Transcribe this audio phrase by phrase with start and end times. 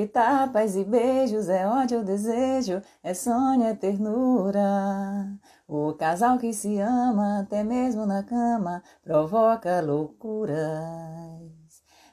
[0.00, 5.28] Entre tapas e beijos é ódio, desejo, é sonho, é ternura.
[5.68, 10.56] O casal que se ama, até mesmo na cama, provoca loucuras.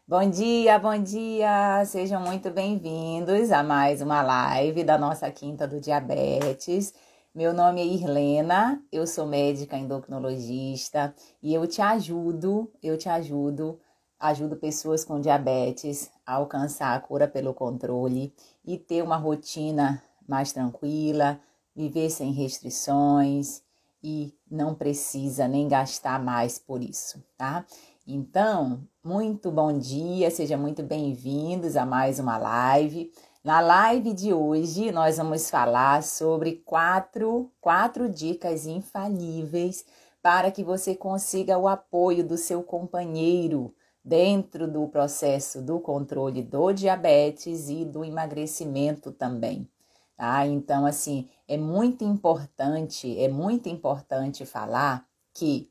[0.06, 1.82] Bom dia, bom dia!
[1.86, 6.94] Sejam muito bem-vindos a mais uma live da nossa Quinta do Diabetes.
[7.34, 13.80] Meu nome é Irlena, eu sou médica endocrinologista e eu te ajudo, eu te ajudo
[14.20, 18.34] ajudo pessoas com diabetes a alcançar a cura pelo controle
[18.66, 21.40] e ter uma rotina mais tranquila,
[21.76, 23.62] viver sem restrições
[24.04, 27.66] e não precisa nem gastar mais por isso, tá?
[28.06, 33.12] Então, muito bom dia, sejam muito bem-vindos a mais uma live.
[33.44, 39.86] Na live de hoje, nós vamos falar sobre quatro, quatro dicas infalíveis
[40.22, 43.74] para que você consiga o apoio do seu companheiro
[44.08, 49.70] dentro do processo do controle do diabetes e do emagrecimento também.
[50.16, 50.48] Tá?
[50.48, 55.70] Então, assim, é muito importante, é muito importante falar que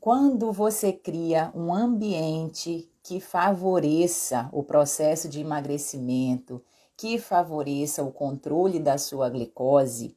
[0.00, 6.60] quando você cria um ambiente que favoreça o processo de emagrecimento,
[6.96, 10.16] que favoreça o controle da sua glicose,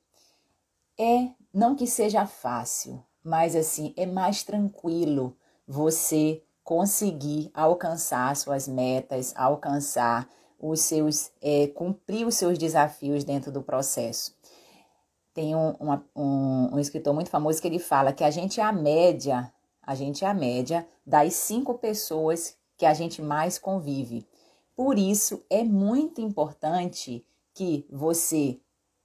[0.98, 9.32] é não que seja fácil, mas assim, é mais tranquilo você conseguir alcançar suas metas,
[9.38, 10.28] alcançar
[10.60, 14.36] os seus, é, cumprir os seus desafios dentro do processo.
[15.32, 18.64] Tem um, uma, um, um escritor muito famoso que ele fala que a gente é
[18.64, 24.28] a média, a gente é a média das cinco pessoas que a gente mais convive.
[24.76, 27.24] Por isso é muito importante
[27.54, 28.60] que você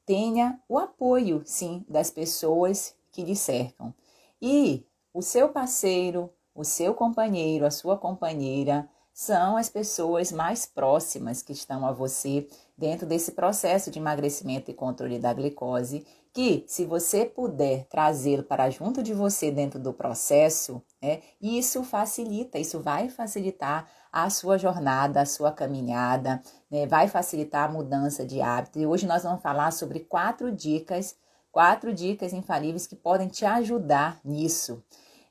[0.07, 3.93] tenha o apoio, sim, das pessoas que lhe cercam.
[4.41, 4.83] E
[5.13, 11.53] o seu parceiro, o seu companheiro, a sua companheira, são as pessoas mais próximas que
[11.53, 17.25] estão a você dentro desse processo de emagrecimento e controle da glicose, que se você
[17.25, 23.89] puder trazê-lo para junto de você dentro do processo, né, isso facilita, isso vai facilitar
[24.13, 28.79] a sua jornada, a sua caminhada, né, vai facilitar a mudança de hábito.
[28.79, 31.17] E hoje nós vamos falar sobre quatro dicas,
[31.51, 34.83] quatro dicas infalíveis que podem te ajudar nisso.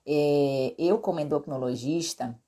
[0.06, 2.40] É, eu, como endocrinologista,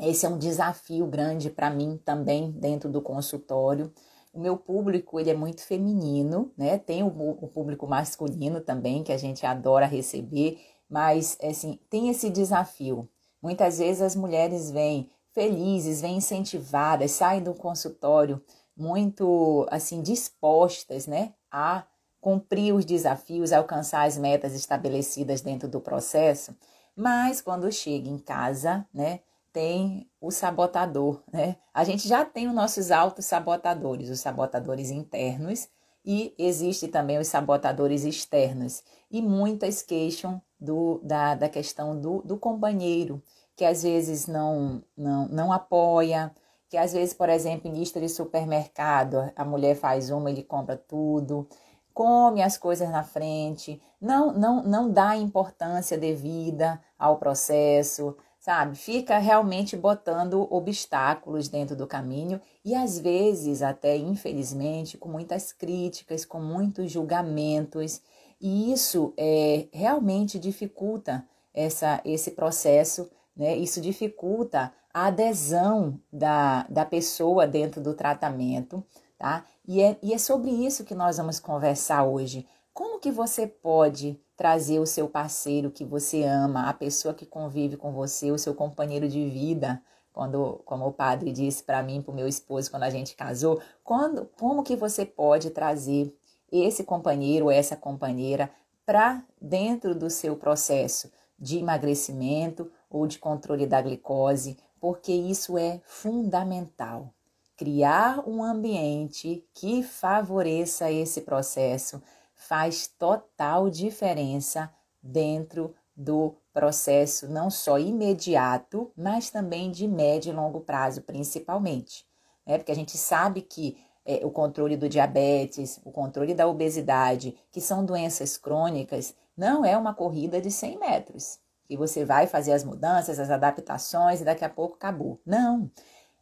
[0.00, 3.92] esse é um desafio grande para mim também dentro do consultório.
[4.32, 6.78] O meu público ele é muito feminino, né?
[6.78, 12.28] Tem o, o público masculino também que a gente adora receber, mas assim tem esse
[12.28, 13.08] desafio.
[13.40, 18.42] Muitas vezes as mulheres vêm felizes, vêm incentivadas, saem do consultório
[18.76, 21.84] muito assim dispostas, né, a
[22.24, 26.56] cumprir os desafios, alcançar as metas estabelecidas dentro do processo.
[26.96, 29.20] Mas quando chega em casa, né,
[29.52, 31.56] tem o sabotador, né?
[31.74, 35.68] A gente já tem os nossos autos sabotadores, os sabotadores internos
[36.02, 38.82] e existe também os sabotadores externos.
[39.10, 43.22] E muitas queixam do, da, da questão do, do companheiro,
[43.54, 46.32] que às vezes não, não, não apoia,
[46.70, 50.76] que às vezes, por exemplo, em lista de supermercado, a mulher faz uma, ele compra
[50.76, 51.46] tudo,
[51.94, 58.76] come as coisas na frente, não, não, não dá importância devida ao processo, sabe?
[58.76, 66.24] Fica realmente botando obstáculos dentro do caminho e às vezes, até infelizmente, com muitas críticas,
[66.24, 68.02] com muitos julgamentos,
[68.40, 71.24] e isso é, realmente dificulta
[71.54, 73.56] essa, esse processo, né?
[73.56, 78.84] Isso dificulta a adesão da, da pessoa dentro do tratamento
[79.24, 79.44] tá?
[79.66, 82.46] E é, e é sobre isso que nós vamos conversar hoje.
[82.72, 87.76] Como que você pode trazer o seu parceiro que você ama, a pessoa que convive
[87.76, 89.80] com você, o seu companheiro de vida,
[90.12, 93.60] quando, como o padre disse para mim, para o meu esposo, quando a gente casou,
[93.82, 96.14] quando, como que você pode trazer
[96.52, 98.50] esse companheiro ou essa companheira
[98.84, 105.80] para dentro do seu processo de emagrecimento ou de controle da glicose, porque isso é
[105.84, 107.13] fundamental
[107.56, 112.02] criar um ambiente que favoreça esse processo
[112.34, 114.70] faz total diferença
[115.02, 122.06] dentro do processo, não só imediato, mas também de médio e longo prazo, principalmente.
[122.46, 122.58] Né?
[122.58, 127.60] Porque a gente sabe que é, o controle do diabetes, o controle da obesidade, que
[127.60, 132.62] são doenças crônicas, não é uma corrida de 100 metros, que você vai fazer as
[132.62, 135.20] mudanças, as adaptações e daqui a pouco acabou.
[135.24, 135.70] Não,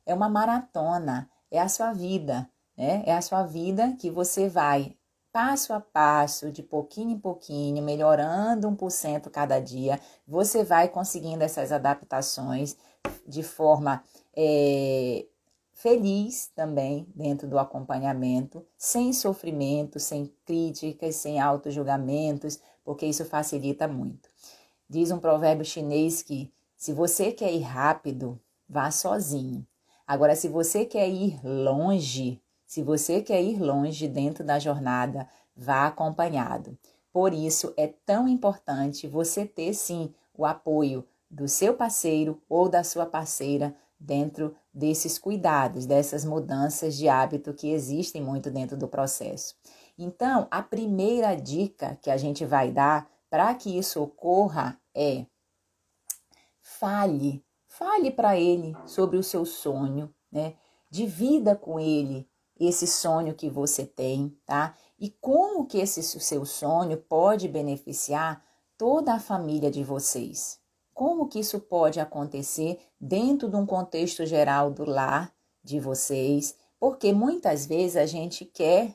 [0.07, 3.03] é uma maratona, é a sua vida, né?
[3.07, 4.97] É a sua vida que você vai
[5.33, 11.73] passo a passo, de pouquinho em pouquinho, melhorando 1% cada dia, você vai conseguindo essas
[11.73, 12.77] adaptações
[13.27, 14.05] de forma
[14.37, 15.25] é,
[15.73, 24.29] feliz também dentro do acompanhamento, sem sofrimento, sem críticas, sem auto-julgamentos, porque isso facilita muito.
[24.89, 28.39] Diz um provérbio chinês que se você quer ir rápido,
[28.69, 29.67] vá sozinho.
[30.13, 35.27] Agora, se você quer ir longe, se você quer ir longe dentro da jornada,
[35.57, 36.79] vá acompanhado.
[37.11, 42.85] Por isso é tão importante você ter sim o apoio do seu parceiro ou da
[42.85, 49.55] sua parceira dentro desses cuidados, dessas mudanças de hábito que existem muito dentro do processo.
[49.99, 55.25] Então, a primeira dica que a gente vai dar para que isso ocorra é
[56.61, 57.43] fale,
[57.73, 60.55] fale para ele sobre o seu sonho, né?
[60.91, 62.29] Divida com ele
[62.61, 64.77] esse sonho que você tem, tá?
[64.99, 68.45] E como que esse seu sonho pode beneficiar
[68.77, 70.61] toda a família de vocês?
[70.93, 75.33] Como que isso pode acontecer dentro de um contexto geral do lar
[75.65, 76.55] de vocês?
[76.79, 78.95] Porque muitas vezes a gente quer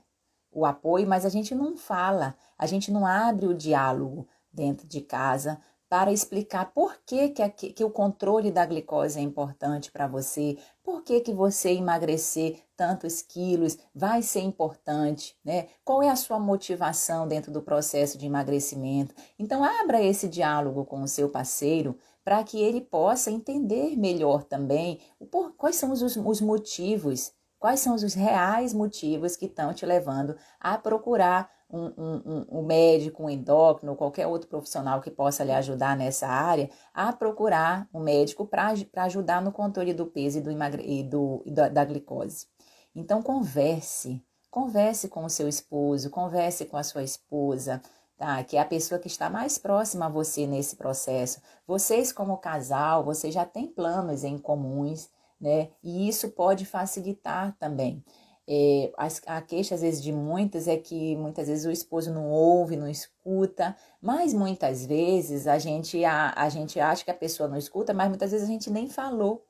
[0.51, 5.01] o apoio, mas a gente não fala, a gente não abre o diálogo dentro de
[5.01, 5.59] casa
[5.89, 11.01] para explicar por que, que, que, o controle da glicose é importante para você, por
[11.01, 15.67] que, que você emagrecer tantos quilos vai ser importante, né?
[15.85, 19.15] Qual é a sua motivação dentro do processo de emagrecimento?
[19.39, 24.99] Então, abra esse diálogo com o seu parceiro para que ele possa entender melhor também
[25.17, 29.85] o por, quais são os, os motivos, quais são os reais motivos que estão te
[29.85, 35.51] levando a procurar um, um, um, médico, um endócrino, qualquer outro profissional que possa lhe
[35.51, 38.73] ajudar nessa área, a procurar um médico para
[39.03, 42.47] ajudar no controle do peso e, do e, do, e da, da glicose.
[42.95, 47.81] Então, converse, converse com o seu esposo, converse com a sua esposa,
[48.17, 48.43] tá?
[48.43, 51.41] Que é a pessoa que está mais próxima a você nesse processo.
[51.67, 55.09] Vocês, como casal, vocês já têm planos em comuns,
[55.39, 55.69] né?
[55.83, 58.03] E isso pode facilitar também.
[58.49, 58.93] É,
[59.25, 62.87] a, queixa, às vezes, de muitas é que muitas vezes o esposo não ouve, não
[62.87, 67.93] escuta, mas muitas vezes a gente, a, a gente acha que a pessoa não escuta,
[67.93, 69.45] mas muitas vezes a gente nem falou.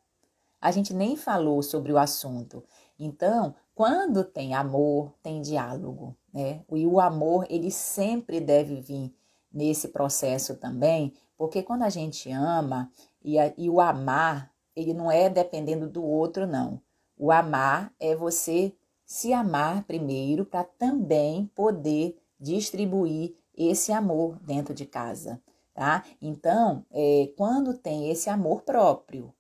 [0.60, 2.64] A gente nem falou sobre o assunto.
[2.98, 6.64] Então, quando tem amor, tem diálogo, né?
[6.72, 9.14] E o amor, ele sempre deve vir
[9.54, 12.92] nesse processo também, porque quando a gente ama,
[13.24, 16.82] e, a, e o amar, ele não é dependendo do outro, não.
[17.16, 18.74] O amar é você
[19.08, 25.42] se amar primeiro para também poder distribuir esse amor dentro de casa,
[25.74, 26.04] tá?
[26.22, 29.34] Então, é, quando tem esse amor próprio,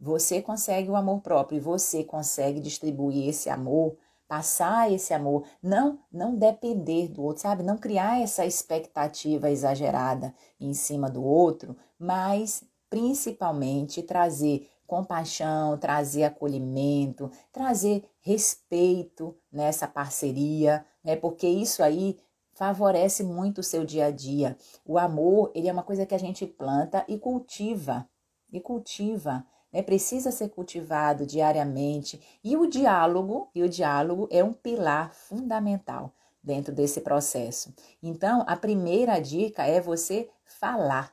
[0.00, 3.96] você consegue o amor próprio e você consegue distribuir esse amor,
[4.26, 7.62] passar esse amor, não não depender do outro, sabe?
[7.62, 17.30] Não criar essa expectativa exagerada em cima do outro, mas principalmente trazer compaixão, trazer acolhimento,
[17.52, 21.16] trazer respeito nessa parceria, né?
[21.16, 22.16] Porque isso aí
[22.52, 24.56] favorece muito o seu dia a dia.
[24.86, 28.08] O amor, ele é uma coisa que a gente planta e cultiva,
[28.52, 29.82] e cultiva, né?
[29.82, 32.20] Precisa ser cultivado diariamente.
[32.44, 37.74] E o diálogo, e o diálogo é um pilar fundamental dentro desse processo.
[38.00, 41.12] Então, a primeira dica é você falar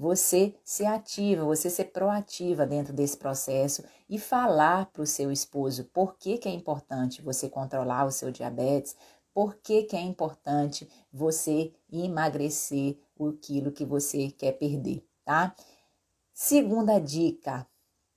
[0.00, 5.84] você ser ativa, você ser proativa dentro desse processo e falar para o seu esposo
[5.92, 8.96] por que, que é importante você controlar o seu diabetes,
[9.34, 15.54] por que, que é importante você emagrecer o quilo que você quer perder, tá?
[16.32, 17.66] Segunda dica,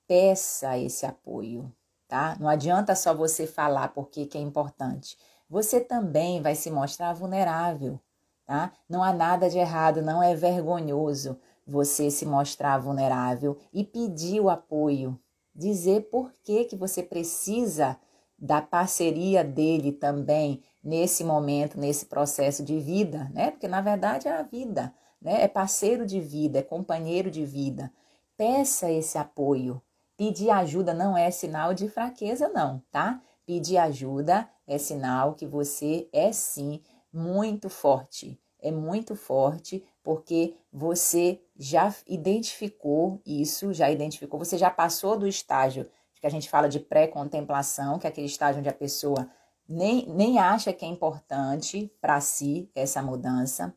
[0.07, 1.69] peça esse apoio,
[2.07, 2.37] tá?
[2.39, 5.17] Não adianta só você falar por que, que é importante.
[5.49, 7.99] Você também vai se mostrar vulnerável,
[8.45, 8.71] tá?
[8.87, 14.49] Não há nada de errado, não é vergonhoso você se mostrar vulnerável e pedir o
[14.49, 15.19] apoio,
[15.55, 17.97] dizer por que, que você precisa
[18.37, 23.51] da parceria dele também nesse momento, nesse processo de vida, né?
[23.51, 25.41] Porque na verdade é a vida, né?
[25.41, 27.91] É parceiro de vida, é companheiro de vida.
[28.35, 29.81] Peça esse apoio.
[30.17, 33.21] Pedir ajuda não é sinal de fraqueza, não, tá?
[33.45, 38.39] Pedir ajuda é sinal que você é sim muito forte.
[38.59, 45.89] É muito forte porque você já identificou isso, já identificou, você já passou do estágio
[46.23, 49.29] que a gente fala de pré-contemplação, que é aquele estágio onde a pessoa
[49.67, 53.75] nem, nem acha que é importante para si essa mudança.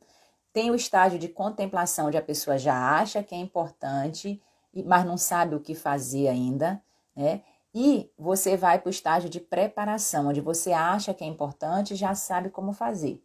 [0.52, 4.40] Tem o estágio de contemplação, onde a pessoa já acha que é importante,
[4.84, 6.80] mas não sabe o que fazer ainda,
[7.16, 7.42] né?
[7.74, 11.96] E você vai para o estágio de preparação, onde você acha que é importante e
[11.96, 13.20] já sabe como fazer.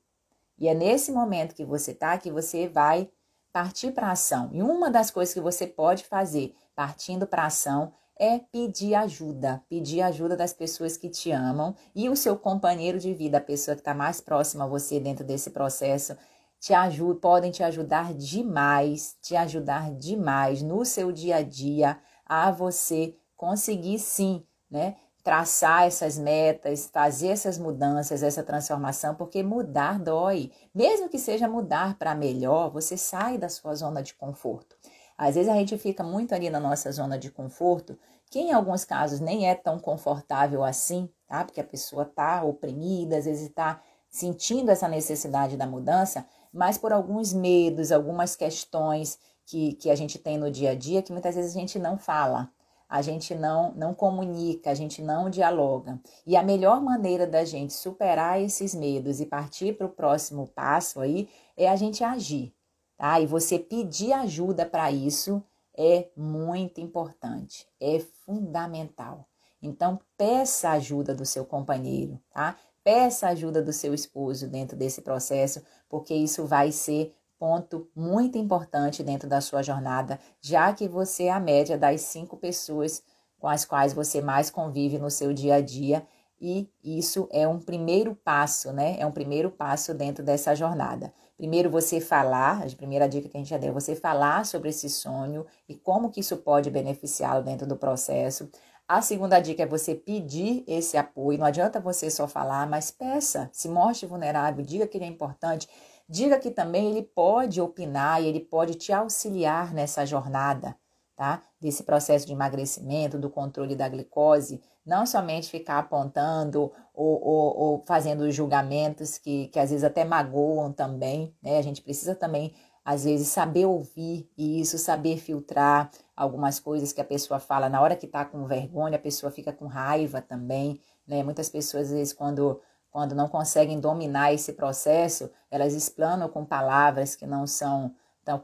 [0.57, 3.07] E é nesse momento que você está que você vai
[3.51, 4.49] partir para ação.
[4.51, 10.01] E uma das coisas que você pode fazer partindo para ação é pedir ajuda, pedir
[10.01, 13.81] ajuda das pessoas que te amam e o seu companheiro de vida, a pessoa que
[13.81, 16.15] está mais próxima a você dentro desse processo,
[16.59, 22.51] te ajuda, podem te ajudar demais, te ajudar demais no seu dia a dia a
[22.51, 24.95] você conseguir sim, né?
[25.23, 30.51] Traçar essas metas, fazer essas mudanças, essa transformação, porque mudar dói.
[30.73, 34.75] Mesmo que seja mudar para melhor, você sai da sua zona de conforto.
[35.17, 37.95] Às vezes a gente fica muito ali na nossa zona de conforto,
[38.31, 41.43] que em alguns casos nem é tão confortável assim, tá?
[41.45, 46.91] Porque a pessoa tá oprimida, às vezes está sentindo essa necessidade da mudança, mas por
[46.91, 51.35] alguns medos, algumas questões que, que a gente tem no dia a dia que muitas
[51.35, 52.49] vezes a gente não fala,
[52.91, 55.99] a gente não, não comunica, a gente não dialoga.
[56.27, 60.99] E a melhor maneira da gente superar esses medos e partir para o próximo passo
[60.99, 62.53] aí é a gente agir
[63.01, 63.19] tá?
[63.19, 65.43] E você pedir ajuda para isso
[65.75, 69.27] é muito importante, é fundamental.
[69.59, 72.55] Então, peça ajuda do seu companheiro, tá?
[72.83, 79.01] Peça ajuda do seu esposo dentro desse processo, porque isso vai ser ponto muito importante
[79.01, 83.01] dentro da sua jornada, já que você é a média das cinco pessoas
[83.39, 86.05] com as quais você mais convive no seu dia a dia.
[86.39, 88.95] E isso é um primeiro passo, né?
[88.99, 91.11] É um primeiro passo dentro dessa jornada.
[91.35, 94.87] Primeiro você falar, a primeira dica que a gente já deu, você falar sobre esse
[94.87, 98.47] sonho e como que isso pode beneficiá-lo dentro do processo.
[98.87, 101.39] A segunda dica é você pedir esse apoio.
[101.39, 105.67] Não adianta você só falar, mas peça, se mostre vulnerável, diga que ele é importante,
[106.11, 110.75] diga que também ele pode opinar e ele pode te auxiliar nessa jornada,
[111.15, 111.41] tá?
[111.59, 117.83] Desse processo de emagrecimento, do controle da glicose, não somente ficar apontando ou, ou, ou,
[117.87, 121.57] fazendo julgamentos que, que às vezes até magoam também, né?
[121.57, 122.53] A gente precisa também,
[122.83, 127.69] às vezes, saber ouvir isso, saber filtrar algumas coisas que a pessoa fala.
[127.69, 131.23] Na hora que tá com vergonha, a pessoa fica com raiva também, né?
[131.23, 132.59] Muitas pessoas, às vezes, quando,
[132.91, 138.43] quando não conseguem dominar esse processo, elas explanam com palavras que não são tão,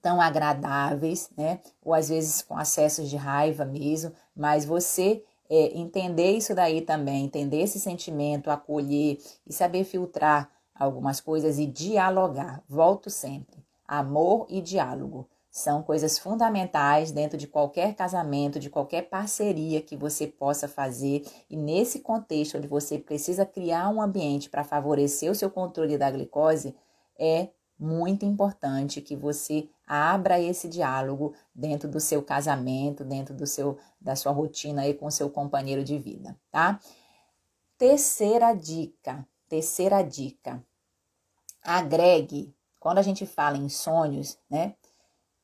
[0.00, 1.60] tão agradáveis, né?
[1.84, 7.24] Ou às vezes com acessos de raiva mesmo, mas você é, entender isso daí também,
[7.24, 12.62] entender esse sentimento, acolher e saber filtrar algumas coisas e dialogar.
[12.68, 13.62] Volto sempre.
[13.86, 20.26] Amor e diálogo são coisas fundamentais dentro de qualquer casamento, de qualquer parceria que você
[20.26, 21.26] possa fazer.
[21.50, 26.10] E nesse contexto onde você precisa criar um ambiente para favorecer o seu controle da
[26.10, 26.74] glicose,
[27.18, 33.76] é muito importante que você abra esse diálogo dentro do seu casamento, dentro do seu
[34.00, 36.80] da sua rotina aí com seu companheiro de vida, tá?
[37.76, 40.64] Terceira dica, terceira dica.
[41.62, 42.54] Agregue.
[42.80, 44.74] Quando a gente fala em sonhos, né?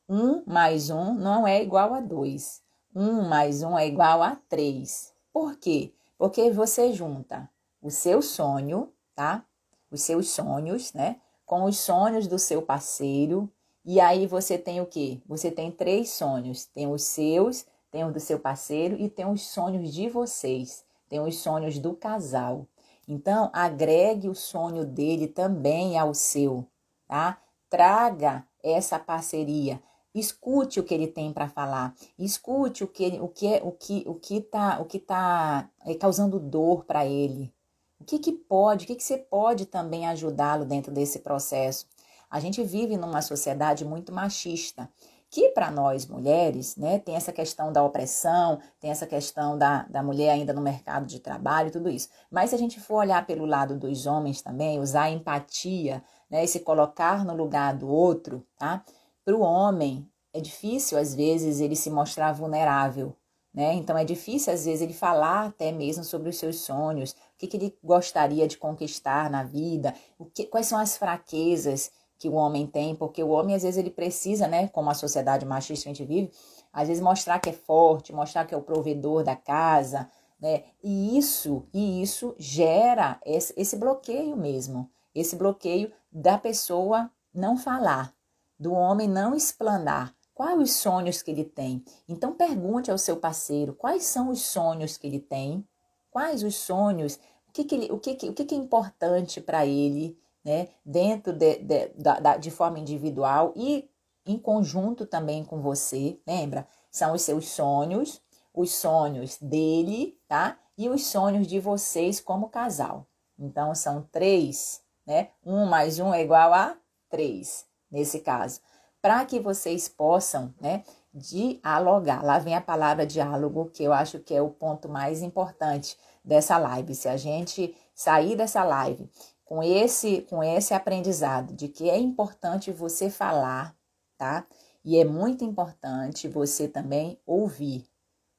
[0.09, 2.63] Um mais um não é igual a dois.
[2.95, 5.13] Um mais um é igual a três.
[5.31, 5.93] Por quê?
[6.17, 7.47] Porque você junta
[7.81, 9.45] o seu sonho, tá?
[9.91, 11.21] Os seus sonhos, né?
[11.49, 13.51] com os sonhos do seu parceiro.
[13.83, 15.19] E aí você tem o quê?
[15.25, 19.41] Você tem três sonhos: tem os seus, tem o do seu parceiro e tem os
[19.41, 22.67] sonhos de vocês, tem os sonhos do casal.
[23.07, 26.67] Então, agregue o sonho dele também ao seu,
[27.07, 27.41] tá?
[27.67, 29.81] Traga essa parceria.
[30.13, 31.95] Escute o que ele tem para falar.
[32.17, 35.93] Escute o que o que é, o que o que tá, o que tá é,
[35.93, 37.53] causando dor para ele,
[37.99, 41.85] o que, que pode, o que, que você pode também ajudá-lo dentro desse processo?
[42.29, 44.89] A gente vive numa sociedade muito machista,
[45.29, 50.01] que para nós mulheres, né, tem essa questão da opressão, tem essa questão da, da
[50.01, 52.09] mulher ainda no mercado de trabalho, tudo isso.
[52.31, 56.47] Mas se a gente for olhar pelo lado dos homens também, usar empatia, né, e
[56.47, 58.83] se colocar no lugar do outro, tá?
[59.29, 63.15] Para o homem, é difícil às vezes ele se mostrar vulnerável,
[63.53, 63.75] né?
[63.75, 67.45] Então é difícil às vezes ele falar até mesmo sobre os seus sonhos, o que,
[67.45, 72.33] que ele gostaria de conquistar na vida, o que, quais são as fraquezas que o
[72.33, 75.89] homem tem, porque o homem às vezes ele precisa, né, como a sociedade machista que
[75.89, 76.31] a gente vive,
[76.73, 80.09] às vezes mostrar que é forte, mostrar que é o provedor da casa,
[80.41, 80.63] né?
[80.83, 88.11] E isso, e isso gera esse, esse bloqueio mesmo, esse bloqueio da pessoa não falar,
[88.59, 91.83] do homem não explanar, Quais os sonhos que ele tem?
[92.07, 95.67] Então pergunte ao seu parceiro quais são os sonhos que ele tem,
[96.09, 99.41] quais os sonhos, o que, que, ele, o que, que, o que, que é importante
[99.41, 100.69] para ele, né?
[100.85, 103.89] Dentro de, de, de, de forma individual e
[104.25, 106.65] em conjunto também com você, lembra?
[106.89, 108.21] São os seus sonhos,
[108.53, 110.57] os sonhos dele, tá?
[110.77, 113.05] E os sonhos de vocês como casal.
[113.37, 115.31] Então, são três, né?
[115.45, 116.77] Um mais um é igual a
[117.09, 118.59] três, nesse caso.
[119.01, 120.83] Para que vocês possam, né?
[121.13, 122.23] Dialogar.
[122.23, 126.57] Lá vem a palavra diálogo, que eu acho que é o ponto mais importante dessa
[126.57, 126.93] live.
[126.93, 129.09] Se a gente sair dessa live
[129.49, 133.75] com esse, com esse aprendizado de que é importante você falar,
[134.17, 134.45] tá?
[134.85, 137.85] E é muito importante você também ouvir,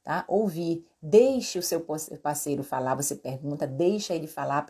[0.04, 0.24] tá?
[0.28, 0.86] Ouvir.
[1.02, 1.84] Deixe o seu
[2.22, 4.66] parceiro falar, você pergunta, deixa ele falar,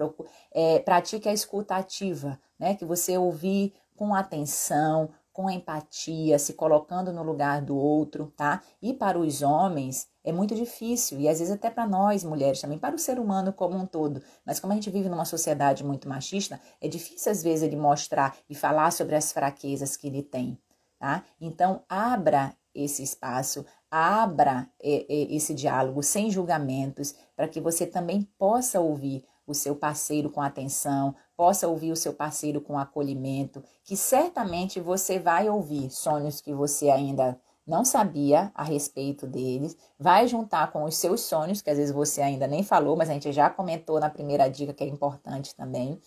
[0.52, 2.74] é, pratique a escuta ativa, né?
[2.74, 8.62] Que você ouvir com atenção, com empatia, se colocando no lugar do outro, tá?
[8.80, 12.78] E para os homens é muito difícil, e às vezes até para nós mulheres também,
[12.78, 14.22] para o ser humano como um todo.
[14.42, 18.34] Mas como a gente vive numa sociedade muito machista, é difícil às vezes ele mostrar
[18.48, 20.58] e falar sobre as fraquezas que ele tem,
[20.98, 21.22] tá?
[21.38, 29.24] Então, abra esse espaço, abra esse diálogo sem julgamentos, para que você também possa ouvir
[29.46, 35.18] o seu parceiro com atenção, possa ouvir o seu parceiro com acolhimento, que certamente você
[35.18, 40.96] vai ouvir sonhos que você ainda não sabia a respeito deles, vai juntar com os
[40.96, 44.10] seus sonhos, que às vezes você ainda nem falou, mas a gente já comentou na
[44.10, 46.00] primeira dica que é importante também,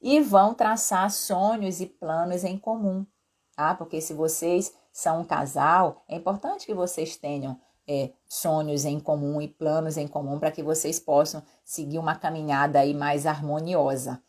[0.00, 3.06] e vão traçar sonhos e planos em comum,
[3.54, 3.74] tá?
[3.74, 9.42] Porque se vocês são um casal, é importante que vocês tenham é, sonhos em comum
[9.42, 14.22] e planos em comum para que vocês possam seguir uma caminhada aí mais harmoniosa,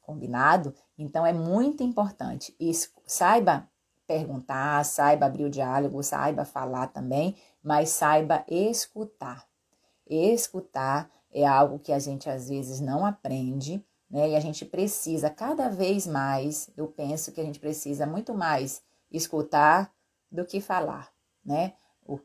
[0.00, 0.72] combinado?
[0.96, 2.54] Então é muito importante.
[2.60, 3.68] Isso, saiba
[4.06, 9.44] perguntar, saiba abrir o diálogo, saiba falar também, mas saiba escutar.
[10.06, 14.30] Escutar é algo que a gente às vezes não aprende, né?
[14.30, 18.84] E a gente precisa cada vez mais, eu penso que a gente precisa muito mais
[19.10, 19.92] escutar
[20.32, 21.12] do que falar,
[21.44, 21.74] né?
[22.04, 22.18] O,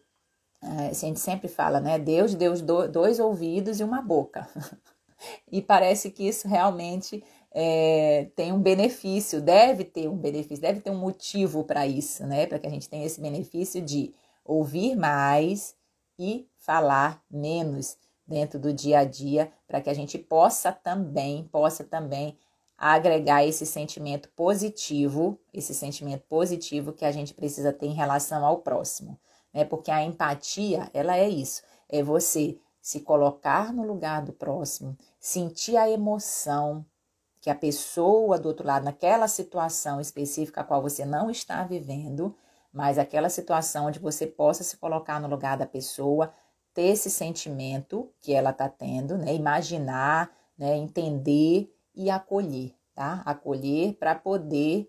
[0.64, 2.00] é, a gente sempre fala, né?
[2.00, 4.48] Deus deu do, dois ouvidos e uma boca.
[5.52, 10.90] e parece que isso realmente é, tem um benefício, deve ter um benefício, deve ter
[10.90, 12.48] um motivo para isso, né?
[12.48, 14.14] Para que a gente tenha esse benefício de
[14.46, 15.76] ouvir mais
[16.18, 21.84] e falar menos dentro do dia a dia, para que a gente possa também, possa
[21.84, 22.38] também
[22.78, 28.60] agregar esse sentimento positivo, esse sentimento positivo que a gente precisa ter em relação ao
[28.60, 29.20] próximo,
[29.52, 29.66] né?
[29.66, 35.76] Porque a empatia, ela é isso, é você se colocar no lugar do próximo, sentir
[35.76, 36.86] a emoção
[37.42, 42.36] que a pessoa do outro lado, naquela situação específica a qual você não está vivendo,
[42.72, 46.34] mas aquela situação onde você possa se colocar no lugar da pessoa,
[46.74, 49.34] ter esse sentimento que ela está tendo, né?
[49.34, 50.76] Imaginar, né?
[50.76, 53.24] Entender e acolher, tá?
[53.26, 54.88] Acolher para poder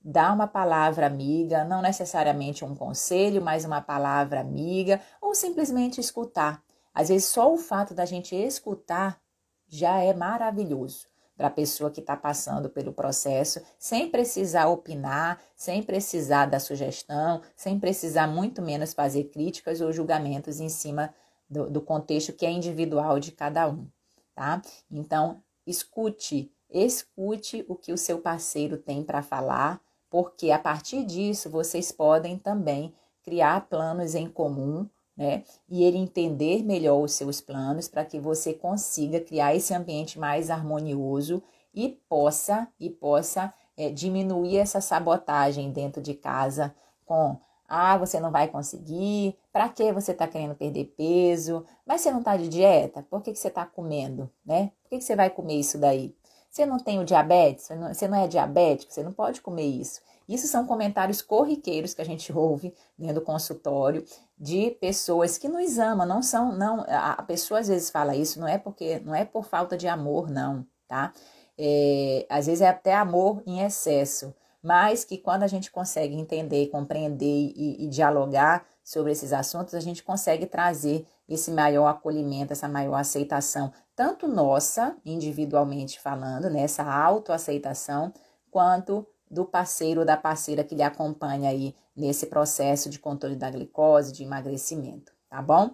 [0.00, 6.62] dar uma palavra amiga, não necessariamente um conselho, mas uma palavra amiga, ou simplesmente escutar.
[6.94, 9.20] Às vezes, só o fato da gente escutar
[9.68, 11.06] já é maravilhoso
[11.36, 17.42] para a pessoa que está passando pelo processo, sem precisar opinar, sem precisar dar sugestão,
[17.54, 21.14] sem precisar muito menos fazer críticas ou julgamentos em cima
[21.48, 23.86] do, do contexto que é individual de cada um,
[24.34, 24.60] tá?
[24.90, 31.50] Então, escute, escute o que o seu parceiro tem para falar, porque a partir disso
[31.50, 35.42] vocês podem também criar planos em comum, né?
[35.68, 40.48] E ele entender melhor os seus planos para que você consiga criar esse ambiente mais
[40.48, 41.42] harmonioso
[41.74, 47.36] e possa e possa é, diminuir essa sabotagem dentro de casa com
[47.68, 49.36] ah, você não vai conseguir.
[49.52, 51.66] Para que você está querendo perder peso?
[51.84, 53.02] Mas você não está de dieta?
[53.02, 54.30] Por que, que você está comendo?
[54.44, 54.72] Né?
[54.88, 56.16] Por que, que você vai comer isso daí?
[56.50, 57.66] Você não tem o diabetes?
[57.66, 58.90] Você não, é diabético?
[58.90, 60.00] Você não pode comer isso.
[60.26, 64.02] Isso são comentários corriqueiros que a gente ouve dentro do consultório
[64.38, 68.48] de pessoas que nos amam, não são, não, a pessoa às vezes fala isso, não
[68.48, 71.12] é porque, não é por falta de amor, não, tá?
[71.58, 76.68] É, às vezes é até amor em excesso, mas que quando a gente consegue entender,
[76.68, 82.68] compreender e, e dialogar sobre esses assuntos, a gente consegue trazer esse maior acolhimento, essa
[82.68, 88.14] maior aceitação, tanto nossa, individualmente falando, né, essa autoaceitação,
[88.48, 93.50] quanto do parceiro ou da parceira que lhe acompanha aí nesse processo de controle da
[93.50, 95.72] glicose, de emagrecimento, tá bom?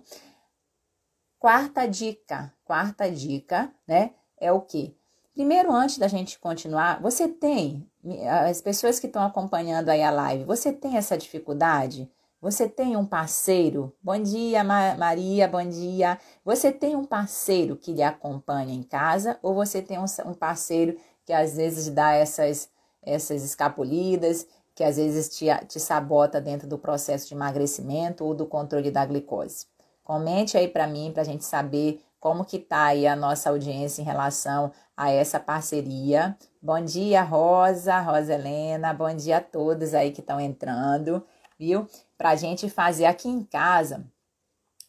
[1.38, 4.96] Quarta dica, quarta dica, né, é o que?
[5.34, 7.86] Primeiro, antes da gente continuar, você tem,
[8.48, 12.10] as pessoas que estão acompanhando aí a live, você tem essa dificuldade?
[12.44, 13.96] Você tem um parceiro?
[14.02, 16.18] Bom dia, Maria, bom dia.
[16.44, 21.32] Você tem um parceiro que lhe acompanha em casa ou você tem um parceiro que
[21.32, 22.68] às vezes dá essas,
[23.02, 28.44] essas escapulidas, que às vezes te, te sabota dentro do processo de emagrecimento ou do
[28.44, 29.66] controle da glicose?
[30.02, 34.02] Comente aí para mim, para a gente saber como que tá aí a nossa audiência
[34.02, 36.36] em relação a essa parceria.
[36.60, 41.24] Bom dia, Rosa, Rosa Helena, bom dia a todos aí que estão entrando,
[41.58, 41.86] viu?
[42.16, 44.04] Para a gente fazer aqui em casa,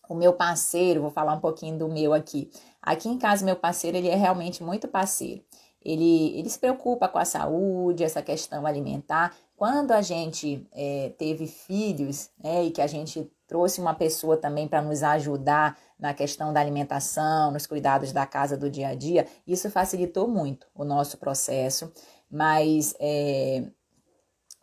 [0.08, 2.50] o meu parceiro, vou falar um pouquinho do meu aqui.
[2.82, 5.44] Aqui em casa, meu parceiro, ele é realmente muito parceiro.
[5.82, 9.36] Ele, ele se preocupa com a saúde, essa questão alimentar.
[9.56, 14.68] Quando a gente é, teve filhos, né, e que a gente trouxe uma pessoa também
[14.68, 19.28] para nos ajudar na questão da alimentação, nos cuidados da casa do dia a dia,
[19.46, 21.92] isso facilitou muito o nosso processo.
[22.30, 23.64] Mas é,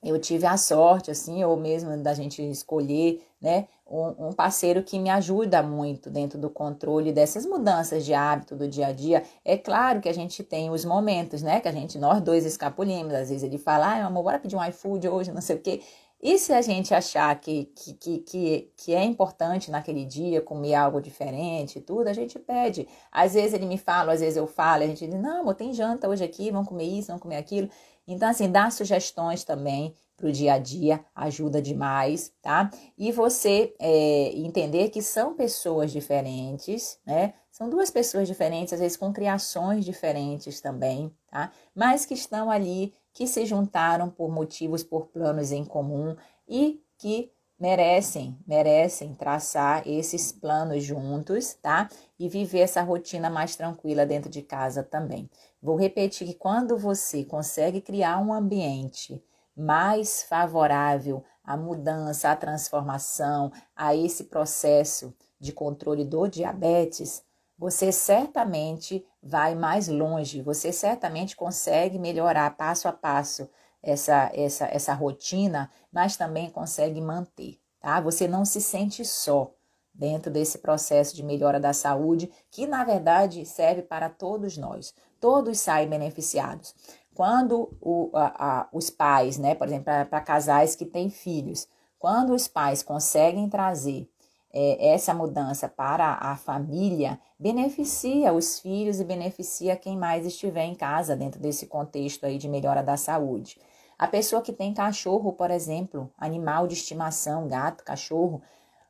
[0.03, 4.99] eu tive a sorte, assim, ou mesmo da gente escolher, né, um, um, parceiro que
[4.99, 9.23] me ajuda muito dentro do controle dessas mudanças de hábito do dia a dia.
[9.45, 13.15] É claro que a gente tem os momentos, né, que a gente, nós dois escapulimos,
[13.15, 15.81] às vezes ele fala, ah, amor, bora pedir um iFood hoje, não sei o quê.
[16.23, 20.75] E se a gente achar que, que, que, que, que é importante naquele dia comer
[20.77, 22.87] algo diferente e tudo, a gente pede.
[23.11, 25.75] Às vezes ele me fala, às vezes eu falo, a gente diz, não, amor, tem
[25.75, 27.69] janta hoje aqui, vamos comer isso, vamos comer aquilo.
[28.07, 32.71] Então, assim, dar sugestões também para o dia a dia ajuda demais, tá?
[32.97, 37.35] E você é, entender que são pessoas diferentes, né?
[37.51, 41.51] São duas pessoas diferentes, às vezes com criações diferentes também, tá?
[41.75, 46.17] Mas que estão ali, que se juntaram por motivos, por planos em comum
[46.49, 47.31] e que
[47.63, 51.89] merecem, merecem traçar esses planos juntos, tá?
[52.19, 55.31] E viver essa rotina mais tranquila dentro de casa também.
[55.63, 59.23] Vou repetir que quando você consegue criar um ambiente
[59.57, 67.23] mais favorável à mudança, à transformação, a esse processo de controle do diabetes,
[67.57, 73.49] você certamente vai mais longe, você certamente consegue melhorar passo a passo
[73.83, 78.01] essa, essa, essa rotina, mas também consegue manter, tá?
[78.01, 79.53] Você não se sente só
[79.95, 84.95] dentro desse processo de melhora da saúde, que na verdade serve para todos nós.
[85.21, 86.75] Todos saem beneficiados.
[87.15, 91.69] Quando o, a, a, os pais, né, por exemplo, para casais que têm filhos,
[91.99, 94.09] quando os pais conseguem trazer
[94.53, 100.75] é, essa mudança para a família, beneficia os filhos e beneficia quem mais estiver em
[100.75, 103.59] casa dentro desse contexto aí de melhora da saúde.
[104.03, 108.43] A pessoa que tem cachorro, por exemplo, animal de estimação, gato, cachorro,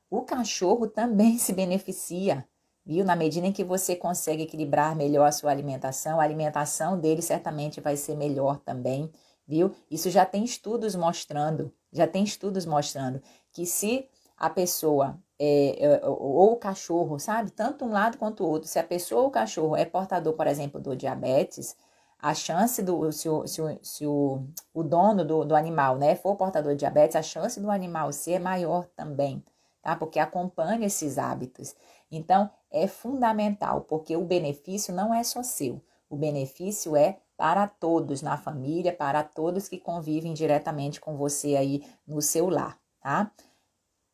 [0.09, 2.49] o cachorro também se beneficia,
[2.83, 3.05] viu?
[3.05, 7.79] Na medida em que você consegue equilibrar melhor a sua alimentação, a alimentação dele certamente
[7.79, 9.13] vai ser melhor também,
[9.47, 9.75] viu?
[9.91, 13.21] Isso já tem estudos mostrando, já tem estudos mostrando
[13.53, 17.51] que se a pessoa é, é, ou o cachorro, sabe?
[17.51, 20.47] Tanto um lado quanto o outro, se a pessoa ou o cachorro é portador, por
[20.47, 21.77] exemplo, do diabetes,
[22.23, 26.15] a chance do, se o, se o, se o, o dono do, do animal, né,
[26.15, 29.45] for portador de diabetes, a chance do animal ser maior também,
[29.83, 29.97] tá?
[29.97, 31.75] Porque acompanha esses hábitos.
[32.09, 38.23] Então, é fundamental, porque o benefício não é só seu, o benefício é para todos
[38.23, 43.33] na família, para todos que convivem diretamente com você aí no seu lar, tá?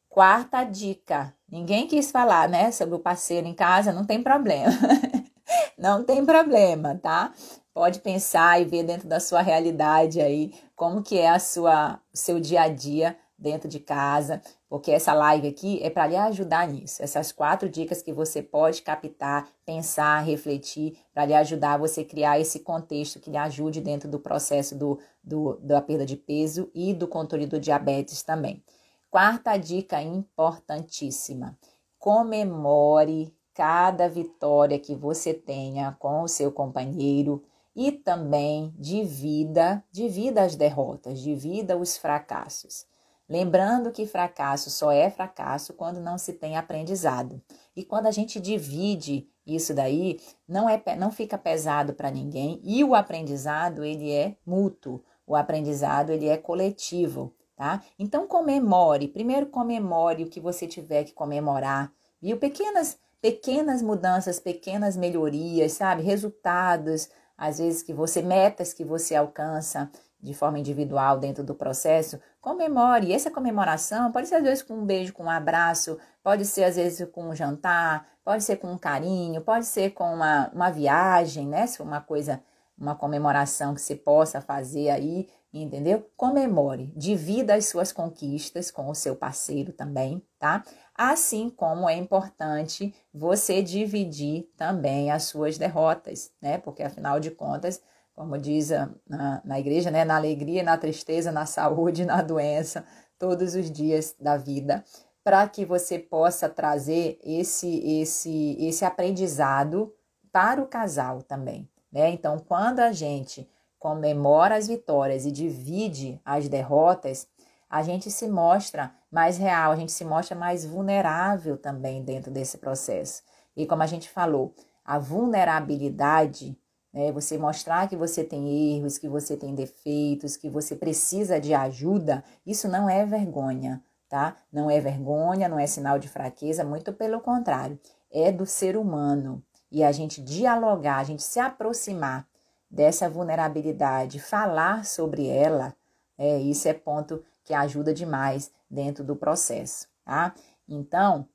[0.08, 4.72] Quarta dica: ninguém quis falar, né, sobre o parceiro em casa, não tem problema.
[5.76, 7.32] não tem problema, tá?
[7.78, 12.40] Pode pensar e ver dentro da sua realidade aí como que é a sua seu
[12.40, 17.00] dia a dia dentro de casa, porque essa live aqui é para lhe ajudar nisso.
[17.00, 22.40] Essas quatro dicas que você pode captar, pensar, refletir, para lhe ajudar a você criar
[22.40, 26.92] esse contexto que lhe ajude dentro do processo do, do, da perda de peso e
[26.92, 28.60] do controle do diabetes também.
[29.08, 31.56] Quarta dica importantíssima:
[31.96, 37.40] comemore cada vitória que você tenha com o seu companheiro
[37.78, 42.84] e também divida, divida as derrotas, divida os fracassos.
[43.28, 47.40] Lembrando que fracasso só é fracasso quando não se tem aprendizado.
[47.76, 52.82] E quando a gente divide isso daí, não é não fica pesado para ninguém e
[52.82, 55.00] o aprendizado ele é mútuo.
[55.24, 57.80] O aprendizado ele é coletivo, tá?
[57.96, 62.38] Então comemore, primeiro comemore o que você tiver que comemorar, viu?
[62.38, 66.02] Pequenas pequenas mudanças, pequenas melhorias, sabe?
[66.02, 69.88] Resultados, às vezes que você, metas que você alcança
[70.20, 73.06] de forma individual dentro do processo, comemore.
[73.06, 76.64] E essa comemoração pode ser às vezes com um beijo, com um abraço, pode ser
[76.64, 80.70] às vezes com um jantar, pode ser com um carinho, pode ser com uma, uma
[80.70, 81.68] viagem, né?
[81.68, 82.42] Se for uma coisa,
[82.76, 86.10] uma comemoração que você possa fazer aí entendeu?
[86.16, 90.62] Comemore, divida as suas conquistas com o seu parceiro também, tá?
[90.98, 96.58] Assim como é importante você dividir também as suas derrotas, né?
[96.58, 97.80] Porque afinal de contas,
[98.12, 98.70] como diz
[99.08, 100.04] na, na igreja, né?
[100.04, 102.84] Na alegria, na tristeza, na saúde, na doença,
[103.16, 104.84] todos os dias da vida,
[105.22, 109.94] para que você possa trazer esse, esse, esse aprendizado
[110.32, 112.10] para o casal também, né?
[112.10, 117.28] Então, quando a gente comemora as vitórias e divide as derrotas,
[117.68, 122.58] a gente se mostra mais real, a gente se mostra mais vulnerável também dentro desse
[122.58, 123.22] processo.
[123.56, 124.54] E como a gente falou,
[124.84, 126.58] a vulnerabilidade,
[126.92, 131.52] né, você mostrar que você tem erros, que você tem defeitos, que você precisa de
[131.52, 134.36] ajuda, isso não é vergonha, tá?
[134.50, 137.78] Não é vergonha, não é sinal de fraqueza, muito pelo contrário,
[138.10, 139.42] é do ser humano.
[139.70, 142.26] E a gente dialogar, a gente se aproximar
[142.70, 145.74] dessa vulnerabilidade, falar sobre ela,
[146.16, 150.34] é, isso é ponto que ajuda demais dentro do processo, tá?
[150.68, 151.26] Então,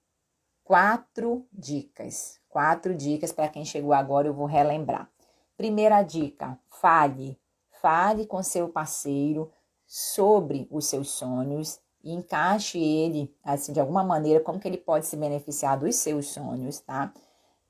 [0.64, 5.10] quatro dicas, quatro dicas para quem chegou agora, eu vou relembrar.
[5.58, 7.36] Primeira dica: fale,
[7.82, 9.52] fale com seu parceiro
[9.88, 15.08] sobre os seus sonhos e encaixe ele, assim, de alguma maneira, como que ele pode
[15.08, 17.12] se beneficiar dos seus sonhos, tá?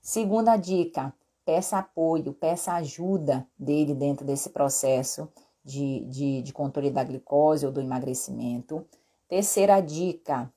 [0.02, 1.14] Segunda dica,
[1.46, 5.32] peça apoio, peça ajuda dele dentro desse processo
[5.64, 8.86] de, de, de controle da glicose ou do emagrecimento.
[9.28, 10.52] Terceira dica: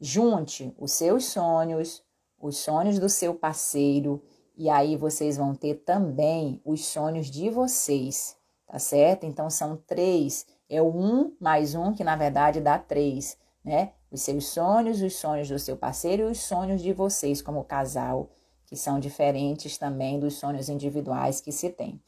[0.00, 2.02] junte os seus sonhos,
[2.38, 4.22] os sonhos do seu parceiro,
[4.56, 9.24] e aí vocês vão ter também os sonhos de vocês, tá certo?
[9.24, 13.92] Então são três, é o um mais um, que na verdade dá três, né?
[14.10, 18.30] Os seus sonhos, os sonhos do seu parceiro e os sonhos de vocês como casal
[18.66, 22.00] que são diferentes também dos sonhos individuais que se tem.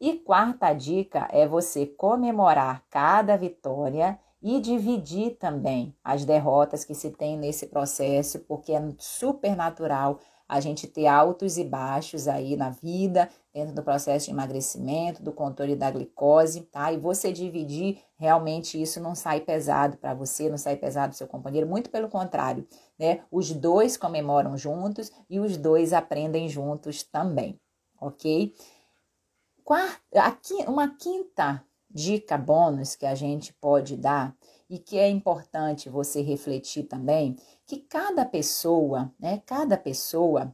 [0.00, 7.10] E quarta dica é você comemorar cada vitória e dividir também as derrotas que se
[7.10, 12.70] tem nesse processo, porque é super natural a gente ter altos e baixos aí na
[12.70, 16.90] vida, dentro do processo de emagrecimento, do controle da glicose, tá?
[16.90, 21.28] E você dividir, realmente isso não sai pesado para você, não sai pesado para seu
[21.28, 22.66] companheiro, muito pelo contrário,
[22.98, 23.20] né?
[23.30, 27.60] Os dois comemoram juntos e os dois aprendem juntos também,
[28.00, 28.52] ok?
[29.70, 34.36] Quarta, aqui, uma quinta dica bônus que a gente pode dar
[34.68, 40.52] e que é importante você refletir também, que cada pessoa, né, cada pessoa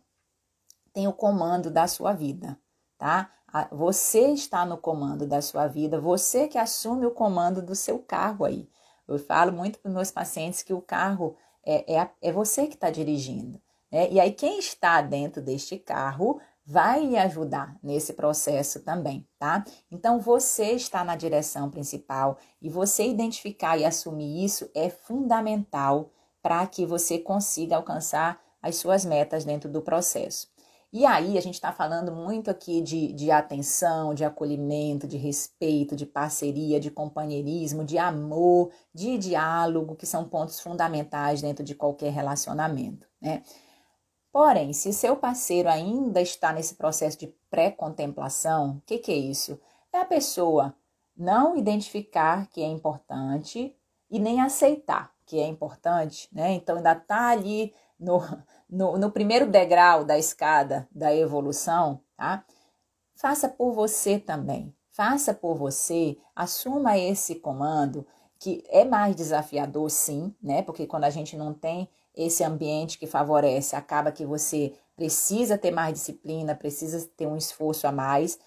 [0.92, 2.60] tem o comando da sua vida,
[2.98, 3.32] tá?
[3.72, 8.44] Você está no comando da sua vida, você que assume o comando do seu carro
[8.44, 8.68] aí.
[9.08, 12.74] Eu falo muito para os meus pacientes que o carro é, é, é você que
[12.74, 13.58] está dirigindo.
[13.90, 14.10] Né?
[14.10, 19.64] E aí, quem está dentro deste carro vai lhe ajudar nesse processo também, tá?
[19.88, 26.10] Então você está na direção principal e você identificar e assumir isso é fundamental
[26.42, 30.48] para que você consiga alcançar as suas metas dentro do processo.
[30.92, 35.94] E aí, a gente está falando muito aqui de, de atenção, de acolhimento, de respeito,
[35.94, 42.12] de parceria, de companheirismo, de amor, de diálogo, que são pontos fundamentais dentro de qualquer
[42.12, 43.42] relacionamento, né?
[44.36, 49.58] Porém, se seu parceiro ainda está nesse processo de pré-contemplação, o que, que é isso?
[49.90, 50.76] É a pessoa
[51.16, 53.74] não identificar que é importante
[54.10, 56.52] e nem aceitar que é importante, né?
[56.52, 58.20] Então ainda está ali no,
[58.68, 62.44] no, no, primeiro degrau da escada da evolução, tá?
[63.14, 64.76] Faça por você também.
[64.90, 68.06] Faça por você, assuma esse comando,
[68.38, 70.60] que é mais desafiador, sim, né?
[70.60, 75.70] Porque quando a gente não tem esse ambiente que favorece, acaba que você precisa ter
[75.70, 78.38] mais disciplina, precisa ter um esforço a mais.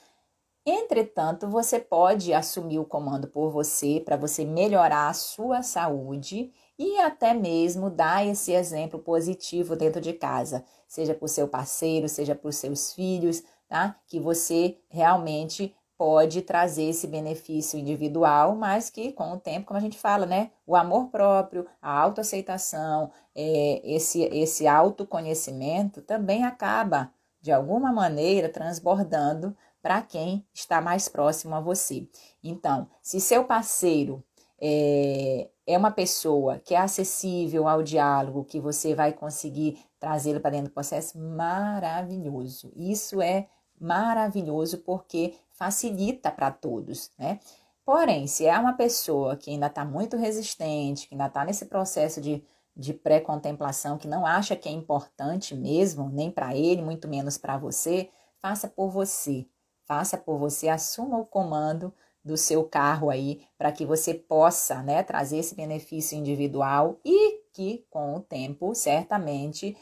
[0.66, 6.98] Entretanto, você pode assumir o comando por você para você melhorar a sua saúde e
[7.00, 12.36] até mesmo dar esse exemplo positivo dentro de casa, seja para o seu parceiro, seja
[12.36, 13.96] para os seus filhos, tá?
[14.08, 19.82] Que você realmente pode trazer esse benefício individual, mas que com o tempo, como a
[19.82, 27.52] gente fala, né, o amor próprio, a autoaceitação, é, esse, esse autoconhecimento também acaba, de
[27.52, 32.08] alguma maneira, transbordando para quem está mais próximo a você.
[32.42, 34.24] Então, se seu parceiro
[34.58, 40.52] é, é uma pessoa que é acessível ao diálogo, que você vai conseguir trazê-lo para
[40.52, 42.72] dentro do processo, maravilhoso.
[42.74, 47.40] Isso é maravilhoso porque facilita para todos, né?
[47.86, 52.22] Porém, se é uma pessoa que ainda está muito resistente, que ainda está nesse processo
[52.22, 52.42] de,
[52.76, 57.58] de pré-contemplação, que não acha que é importante mesmo, nem para ele, muito menos para
[57.58, 58.10] você,
[58.42, 59.46] faça por você.
[59.86, 61.94] Faça por você, assuma o comando
[62.24, 67.86] do seu carro aí para que você possa, né, trazer esse benefício individual e que
[67.90, 69.76] com o tempo, certamente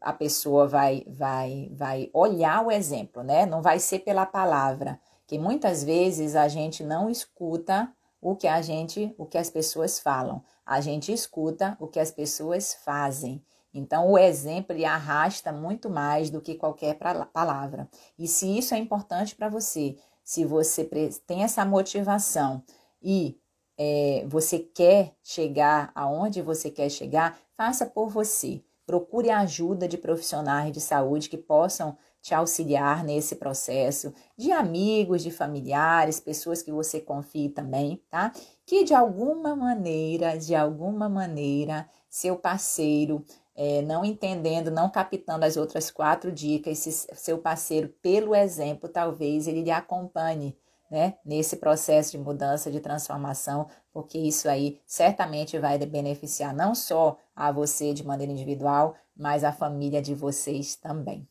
[0.00, 3.46] a pessoa vai vai vai olhar o exemplo, né?
[3.46, 8.62] Não vai ser pela palavra, que muitas vezes a gente não escuta o que a
[8.62, 10.42] gente, o que as pessoas falam.
[10.64, 13.44] A gente escuta o que as pessoas fazem.
[13.72, 16.98] Então, o exemplo ele arrasta muito mais do que qualquer
[17.32, 17.88] palavra.
[18.18, 20.82] E se isso é importante para você, se você
[21.26, 22.64] tem essa motivação
[23.02, 23.38] e
[23.76, 28.62] é, você quer chegar aonde você quer chegar, faça por você.
[28.86, 35.30] Procure ajuda de profissionais de saúde que possam te auxiliar nesse processo, de amigos, de
[35.30, 38.32] familiares, pessoas que você confie também, tá?
[38.66, 45.56] Que de alguma maneira, de alguma maneira, seu parceiro, é, não entendendo, não captando as
[45.56, 50.56] outras quatro dicas, seu parceiro, pelo exemplo, talvez ele lhe acompanhe
[50.90, 57.18] né, nesse processo de mudança, de transformação, porque isso aí certamente vai beneficiar não só
[57.34, 61.28] a você de maneira individual, mas a família de vocês também,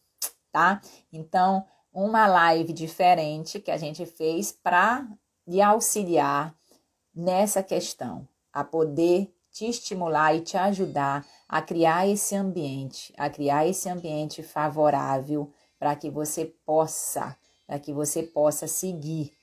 [0.58, 0.82] tá?
[1.14, 5.08] Então, uma live diferente que a gente fez para
[5.48, 6.56] lhe auxiliar
[7.14, 13.68] nessa questão, a poder te estimular e te ajudar a criar esse ambiente, a criar
[13.68, 19.34] esse ambiente favorável para que você possa, para que você possa seguir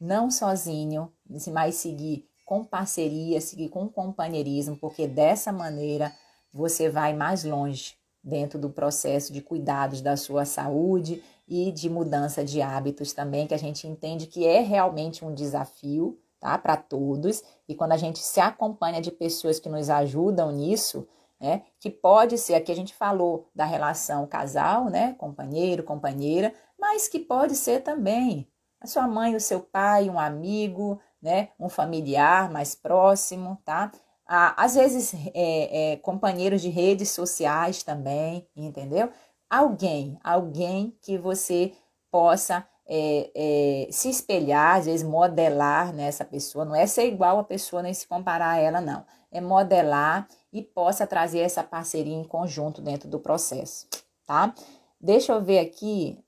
[0.00, 1.12] não sozinho,
[1.52, 6.10] mas seguir com parceria, seguir com companheirismo, porque dessa maneira
[6.52, 12.42] você vai mais longe dentro do processo de cuidados da sua saúde e de mudança
[12.42, 17.42] de hábitos também, que a gente entende que é realmente um desafio, tá, para todos.
[17.68, 21.06] E quando a gente se acompanha de pessoas que nos ajudam nisso,
[21.38, 27.06] né, que pode ser, aqui a gente falou da relação casal, né, companheiro, companheira, mas
[27.06, 28.48] que pode ser também
[28.80, 31.48] a sua mãe, o seu pai, um amigo, né?
[31.58, 33.90] Um familiar mais próximo, tá?
[34.26, 39.10] Ah, às vezes, é, é, companheiros de redes sociais também, entendeu?
[39.50, 41.72] Alguém, alguém que você
[42.10, 47.44] possa é, é, se espelhar, às vezes modelar nessa pessoa, não é ser igual a
[47.44, 49.04] pessoa nem se comparar a ela, não.
[49.30, 53.86] É modelar e possa trazer essa parceria em conjunto dentro do processo,
[54.26, 54.54] tá?
[55.00, 56.18] Deixa eu ver aqui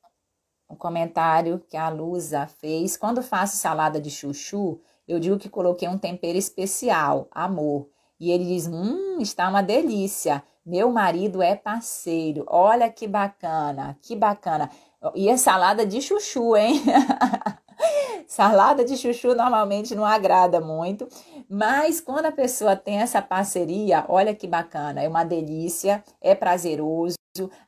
[0.68, 2.96] um comentário que a Lusa fez.
[2.96, 7.88] Quando faço salada de chuchu, eu digo que coloquei um tempero especial, amor.
[8.18, 10.42] E ele diz: Hum, está uma delícia.
[10.64, 12.44] Meu marido é parceiro.
[12.48, 14.68] Olha que bacana, que bacana.
[15.14, 16.82] E é salada de chuchu, hein?
[18.26, 21.08] salada de chuchu normalmente não agrada muito,
[21.48, 27.16] mas quando a pessoa tem essa parceria, olha que bacana, é uma delícia, é prazeroso.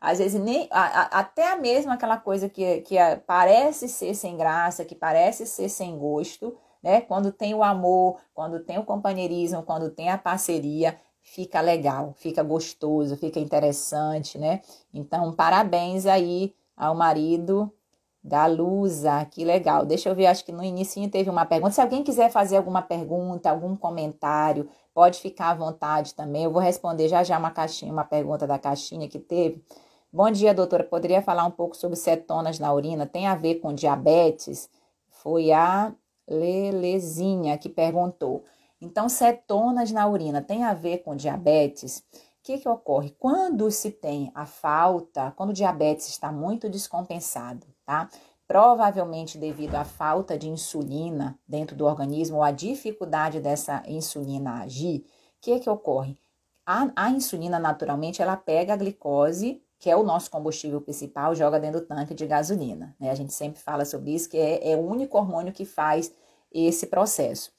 [0.00, 2.96] Às vezes nem a, a, até mesmo aquela coisa que, que
[3.26, 7.00] parece ser sem graça, que parece ser sem gosto, né?
[7.00, 12.42] Quando tem o amor, quando tem o companheirismo, quando tem a parceria, fica legal, fica
[12.42, 14.60] gostoso, fica interessante, né?
[14.92, 17.72] Então, parabéns aí ao marido
[18.22, 19.86] da Lusa, que legal.
[19.86, 21.72] Deixa eu ver, acho que no início teve uma pergunta.
[21.72, 26.44] Se alguém quiser fazer alguma pergunta, algum comentário, pode ficar à vontade também.
[26.44, 29.62] Eu vou responder já já uma caixinha, uma pergunta da caixinha que teve.
[30.12, 30.84] Bom dia, doutora.
[30.84, 33.06] Poderia falar um pouco sobre cetonas na urina?
[33.06, 34.68] Tem a ver com diabetes?
[35.08, 35.92] Foi a
[36.28, 38.44] Lelezinha que perguntou.
[38.80, 42.04] Então, cetonas na urina tem a ver com diabetes?
[42.12, 43.14] O que, que ocorre?
[43.18, 48.08] Quando se tem a falta, quando o diabetes está muito descompensado, tá?
[48.46, 55.00] Provavelmente devido à falta de insulina dentro do organismo ou à dificuldade dessa insulina agir,
[55.00, 56.16] o que, que ocorre?
[56.64, 61.60] A, a insulina, naturalmente, ela pega a glicose que é o nosso combustível principal, joga
[61.60, 62.96] dentro do tanque de gasolina.
[62.98, 63.10] Né?
[63.10, 66.12] A gente sempre fala sobre isso, que é, é o único hormônio que faz
[66.52, 67.52] esse processo.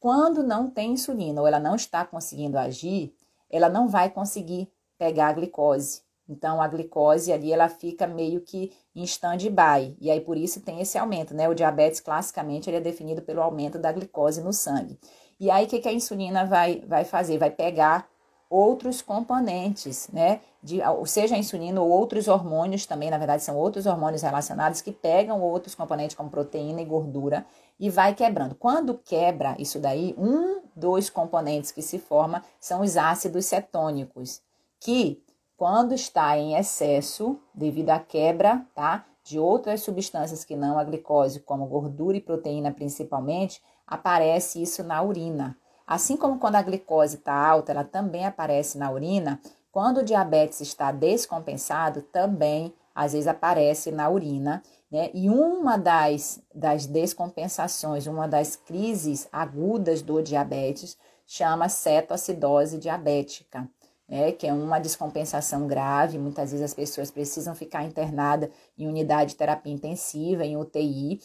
[0.00, 3.12] Quando não tem insulina ou ela não está conseguindo agir,
[3.50, 6.02] ela não vai conseguir pegar a glicose.
[6.28, 9.96] Então, a glicose ali, ela fica meio que em stand-by.
[9.98, 11.48] E aí, por isso, tem esse aumento, né?
[11.48, 14.98] O diabetes, classicamente, ele é definido pelo aumento da glicose no sangue.
[15.40, 17.38] E aí, o que, que a insulina vai, vai fazer?
[17.38, 18.06] Vai pegar
[18.50, 20.40] outros componentes, né?
[20.62, 24.90] De, seja a insulina ou outros hormônios também, na verdade, são outros hormônios relacionados que
[24.90, 27.46] pegam outros componentes como proteína e gordura
[27.78, 28.54] e vai quebrando.
[28.54, 34.40] Quando quebra isso daí, um dos componentes que se forma são os ácidos cetônicos,
[34.80, 35.22] que
[35.56, 39.04] quando está em excesso, devido à quebra, tá?
[39.24, 45.02] De outras substâncias que não a glicose, como gordura e proteína principalmente, aparece isso na
[45.02, 45.56] urina.
[45.88, 49.40] Assim como quando a glicose está alta, ela também aparece na urina,
[49.72, 55.10] quando o diabetes está descompensado, também às vezes aparece na urina, né?
[55.14, 63.66] E uma das, das descompensações, uma das crises agudas do diabetes, chama cetoacidose diabética,
[64.06, 64.32] né?
[64.32, 66.18] Que é uma descompensação grave.
[66.18, 71.18] Muitas vezes as pessoas precisam ficar internadas em unidade de terapia intensiva, em UTI,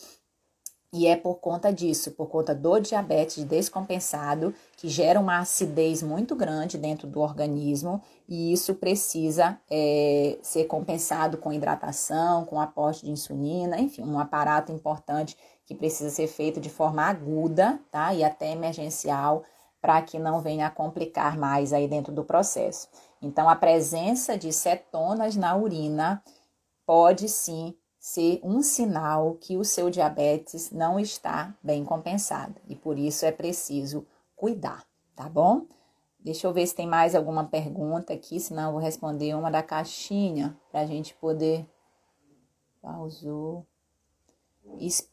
[0.93, 6.35] e é por conta disso, por conta do diabetes descompensado, que gera uma acidez muito
[6.35, 13.11] grande dentro do organismo, e isso precisa é, ser compensado com hidratação, com aporte de
[13.11, 15.35] insulina, enfim, um aparato importante
[15.65, 18.13] que precisa ser feito de forma aguda, tá?
[18.13, 19.43] E até emergencial,
[19.81, 22.87] para que não venha a complicar mais aí dentro do processo.
[23.19, 26.21] Então, a presença de cetonas na urina
[26.85, 32.99] pode sim ser um sinal que o seu diabetes não está bem compensado e por
[32.99, 34.85] isso é preciso cuidar,
[35.15, 35.65] tá bom?
[36.19, 39.63] Deixa eu ver se tem mais alguma pergunta aqui, senão eu vou responder uma da
[39.63, 41.65] caixinha para a gente poder.
[42.81, 43.65] Pausou.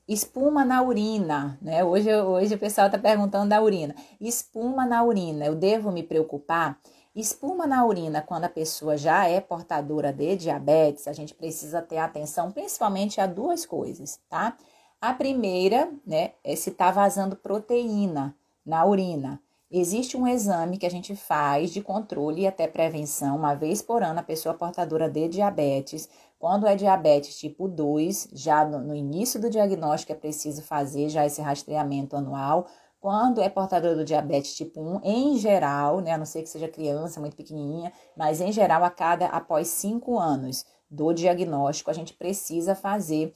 [0.08, 1.84] Espuma na urina, né?
[1.84, 3.94] Hoje, hoje o pessoal está perguntando da urina.
[4.20, 6.76] Espuma na urina, eu devo me preocupar?
[7.14, 11.98] Espuma na urina, quando a pessoa já é portadora de diabetes, a gente precisa ter
[11.98, 14.56] atenção principalmente a duas coisas, tá?
[15.00, 19.40] A primeira, né, é se tá vazando proteína na urina.
[19.68, 24.04] Existe um exame que a gente faz de controle e até prevenção, uma vez por
[24.04, 26.08] ano, a pessoa portadora de diabetes.
[26.38, 31.26] Quando é diabetes tipo 2, já no, no início do diagnóstico é preciso fazer já
[31.26, 32.66] esse rastreamento anual
[33.00, 36.68] quando é portador do diabetes tipo 1, em geral, né, a não ser que seja
[36.68, 42.12] criança, muito pequenininha, mas em geral, a cada após 5 anos do diagnóstico, a gente
[42.12, 43.32] precisa fazer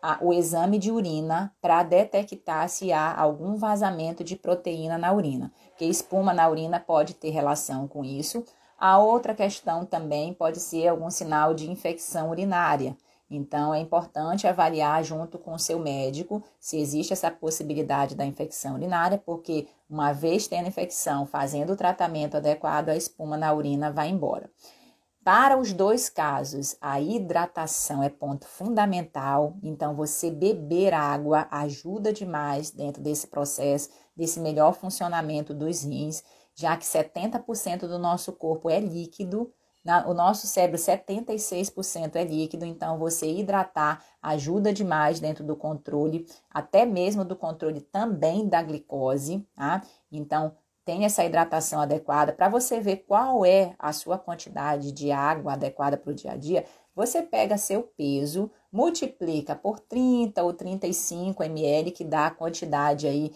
[0.00, 5.52] a, o exame de urina para detectar se há algum vazamento de proteína na urina,
[5.70, 8.44] porque espuma na urina pode ter relação com isso.
[8.78, 12.96] A outra questão também pode ser algum sinal de infecção urinária.
[13.30, 18.74] Então, é importante avaliar junto com o seu médico se existe essa possibilidade da infecção
[18.74, 24.08] urinária, porque uma vez tendo infecção, fazendo o tratamento adequado, a espuma na urina vai
[24.08, 24.50] embora.
[25.22, 32.70] Para os dois casos, a hidratação é ponto fundamental, então você beber água ajuda demais
[32.70, 36.24] dentro desse processo, desse melhor funcionamento dos rins,
[36.54, 39.52] já que 70% do nosso corpo é líquido
[39.88, 46.26] na, o nosso cérebro, 76% é líquido, então você hidratar ajuda demais dentro do controle,
[46.50, 49.82] até mesmo do controle também da glicose, tá?
[50.12, 50.52] Então,
[50.84, 55.96] tenha essa hidratação adequada para você ver qual é a sua quantidade de água adequada
[55.96, 56.66] para o dia a dia.
[56.94, 63.32] Você pega seu peso, multiplica por 30 ou 35 ml, que dá a quantidade aí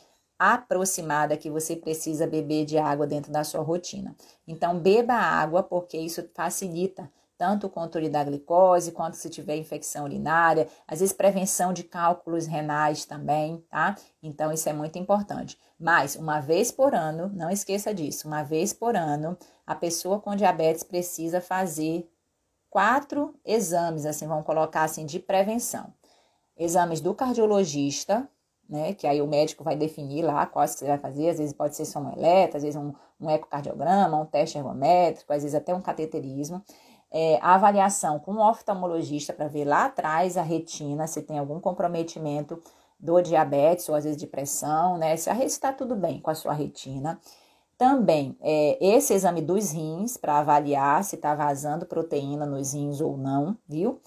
[0.50, 4.16] aproximada que você precisa beber de água dentro da sua rotina.
[4.46, 10.04] Então, beba água, porque isso facilita tanto o controle da glicose, quanto se tiver infecção
[10.04, 13.96] urinária, às vezes prevenção de cálculos renais também, tá?
[14.22, 15.58] Então, isso é muito importante.
[15.78, 19.36] Mas, uma vez por ano, não esqueça disso, uma vez por ano,
[19.66, 22.08] a pessoa com diabetes precisa fazer
[22.70, 25.92] quatro exames, assim, vamos colocar assim, de prevenção.
[26.56, 28.28] Exames do cardiologista,
[28.72, 28.94] né?
[28.94, 31.76] Que aí o médico vai definir lá quais que você vai fazer, às vezes pode
[31.76, 35.74] ser só um eletro, às vezes um, um ecocardiograma, um teste ergométrico, às vezes até
[35.74, 36.62] um cateterismo.
[37.10, 41.60] É, a avaliação com um oftalmologista para ver lá atrás a retina, se tem algum
[41.60, 42.62] comprometimento
[42.98, 45.14] do diabetes ou às vezes de pressão, né?
[45.18, 47.20] Se está tudo bem com a sua retina.
[47.76, 53.18] Também é, esse exame dos rins para avaliar se está vazando proteína nos rins ou
[53.18, 54.00] não, viu?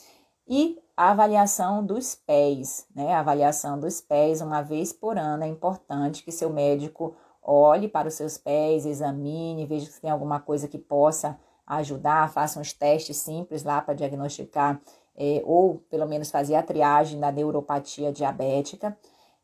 [0.47, 3.13] E a avaliação dos pés, né?
[3.13, 8.07] A avaliação dos pés uma vez por ano é importante que seu médico olhe para
[8.07, 11.37] os seus pés, examine, veja se tem alguma coisa que possa
[11.67, 14.79] ajudar, faça uns testes simples lá para diagnosticar
[15.15, 18.97] é, ou pelo menos fazer a triagem da neuropatia diabética.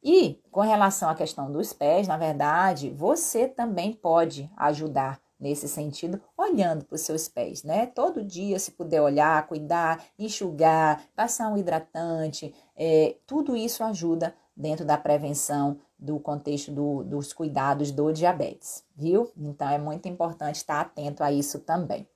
[0.03, 6.21] E com relação à questão dos pés, na verdade, você também pode ajudar nesse sentido,
[6.37, 7.87] olhando para os seus pés, né?
[7.87, 14.85] Todo dia, se puder olhar, cuidar, enxugar, passar um hidratante, é, tudo isso ajuda dentro
[14.85, 19.31] da prevenção do contexto do, dos cuidados do diabetes, viu?
[19.35, 22.07] Então é muito importante estar atento a isso também.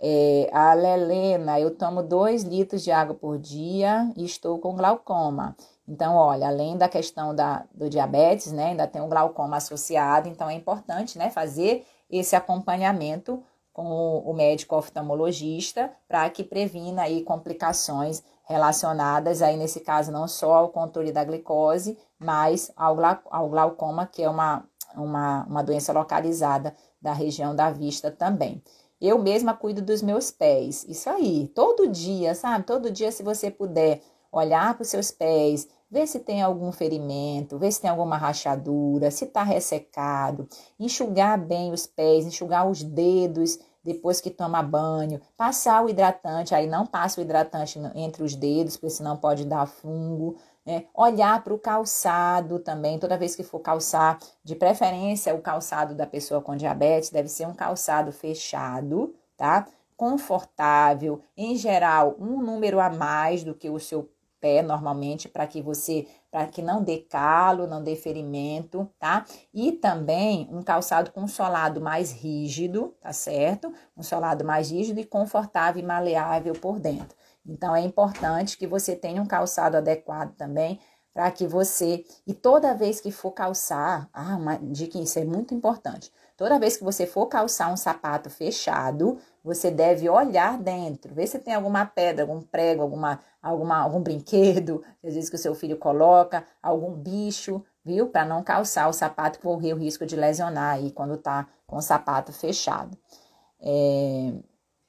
[0.00, 5.56] É, a Lelena, eu tomo 2 litros de água por dia e estou com glaucoma.
[5.88, 10.48] Então, olha, além da questão da, do diabetes, né, ainda tem o glaucoma associado, então
[10.48, 13.42] é importante, né, fazer esse acompanhamento
[13.72, 20.54] com o médico oftalmologista para que previna aí complicações relacionadas aí nesse caso não só
[20.54, 22.96] ao controle da glicose, mas ao,
[23.30, 24.64] ao glaucoma, que é uma,
[24.96, 28.62] uma, uma doença localizada da região da vista também.
[29.00, 30.84] Eu mesma cuido dos meus pés.
[30.88, 32.64] Isso aí, todo dia, sabe?
[32.64, 34.00] Todo dia, se você puder
[34.32, 39.10] olhar para os seus pés, ver se tem algum ferimento, ver se tem alguma rachadura,
[39.10, 45.82] se está ressecado, enxugar bem os pés, enxugar os dedos depois que toma banho, passar
[45.82, 50.36] o hidratante, aí não passa o hidratante entre os dedos, porque senão pode dar fungo.
[50.66, 50.84] Né?
[50.94, 56.06] Olhar para o calçado também, toda vez que for calçar, de preferência o calçado da
[56.06, 59.66] pessoa com diabetes deve ser um calçado fechado, tá?
[59.96, 64.10] Confortável, em geral, um número a mais do que o seu
[64.40, 69.24] pé normalmente para que você para que não dê calo, não dê ferimento, tá?
[69.52, 73.72] E também um calçado com solado mais rígido, tá certo?
[73.96, 77.16] Um solado mais rígido e confortável e maleável por dentro.
[77.46, 80.78] Então é importante que você tenha um calçado adequado também
[81.14, 85.54] para que você e toda vez que for calçar, ah, uma dica isso é muito
[85.54, 86.12] importante.
[86.38, 91.36] Toda vez que você for calçar um sapato fechado, você deve olhar dentro, ver se
[91.36, 95.76] tem alguma pedra, algum prego, alguma, alguma, algum brinquedo, às vezes que o seu filho
[95.76, 98.06] coloca, algum bicho, viu?
[98.06, 101.82] Para não calçar o sapato correr o risco de lesionar aí quando tá com o
[101.82, 102.96] sapato fechado.
[103.60, 104.32] É,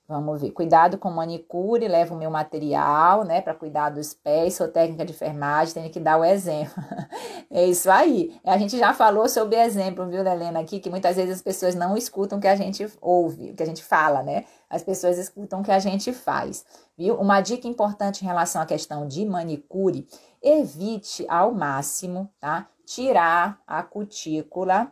[0.09, 0.49] Vamos ver.
[0.49, 4.55] Cuidado com manicure, levo o meu material, né, para cuidar dos pés.
[4.55, 6.83] Sou técnica de enfermagem, tenho que dar o exemplo.
[7.51, 8.35] é isso aí.
[8.43, 11.95] A gente já falou sobre exemplo, viu, Helena, aqui, que muitas vezes as pessoas não
[11.95, 14.45] escutam o que a gente ouve, o que a gente fala, né?
[14.67, 16.65] As pessoas escutam o que a gente faz,
[16.97, 17.13] viu?
[17.13, 20.07] Uma dica importante em relação à questão de manicure,
[20.41, 22.67] evite ao máximo, tá?
[22.83, 24.91] Tirar a cutícula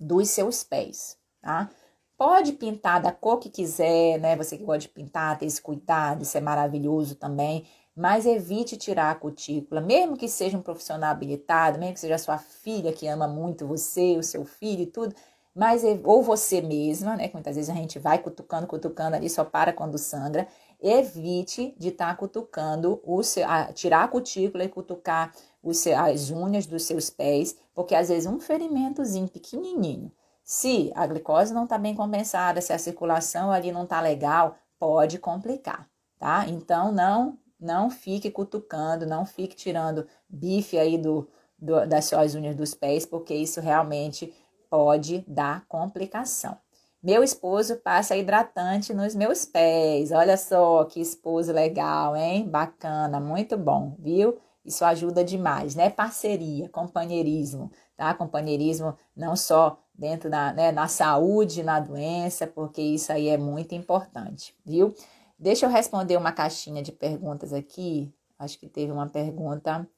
[0.00, 1.70] dos seus pés, tá?
[2.16, 4.36] Pode pintar da cor que quiser, né?
[4.36, 7.66] Você que gosta de pintar, ter esse cuidado, isso é maravilhoso também.
[7.96, 12.38] Mas evite tirar a cutícula, mesmo que seja um profissional habilitado, mesmo que seja sua
[12.38, 15.14] filha que ama muito você, o seu filho e tudo,
[15.54, 17.28] mas ou você mesma, né?
[17.28, 20.46] Que muitas vezes a gente vai cutucando, cutucando ali, só para quando sangra.
[20.80, 26.30] Evite de estar tá cutucando, o seu, a, tirar a cutícula e cutucar os, as
[26.30, 30.12] unhas dos seus pés, porque às vezes um ferimentozinho pequenininho
[30.44, 35.18] se a glicose não está bem compensada, se a circulação ali não está legal, pode
[35.18, 35.88] complicar,
[36.18, 36.46] tá?
[36.48, 41.26] Então não não fique cutucando, não fique tirando bife aí do,
[41.58, 44.34] do, das suas unhas dos pés, porque isso realmente
[44.68, 46.58] pode dar complicação.
[47.02, 50.10] Meu esposo passa hidratante nos meus pés.
[50.10, 52.48] Olha só que esposo legal, hein?
[52.48, 54.38] Bacana, muito bom, viu?
[54.64, 55.90] Isso ajuda demais, né?
[55.90, 58.14] Parceria, companheirismo, tá?
[58.14, 63.74] Companheirismo não só dentro da né, na saúde, na doença, porque isso aí é muito
[63.74, 64.94] importante, viu?
[65.38, 68.12] Deixa eu responder uma caixinha de perguntas aqui.
[68.38, 69.88] Acho que teve uma pergunta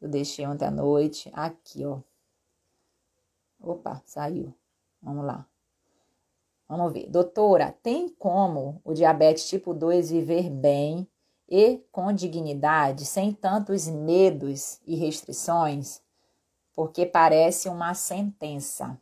[0.00, 1.30] eu deixei ontem à noite.
[1.32, 2.00] Aqui, ó.
[3.60, 4.54] Opa, saiu.
[5.02, 5.46] Vamos lá.
[6.68, 7.08] Vamos ver.
[7.08, 11.08] Doutora, tem como o diabetes tipo 2 viver bem
[11.48, 16.02] e com dignidade, sem tantos medos e restrições?
[16.74, 19.00] Porque parece uma sentença.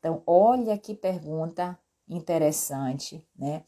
[0.00, 1.78] Então, olha que pergunta
[2.08, 3.62] interessante, né?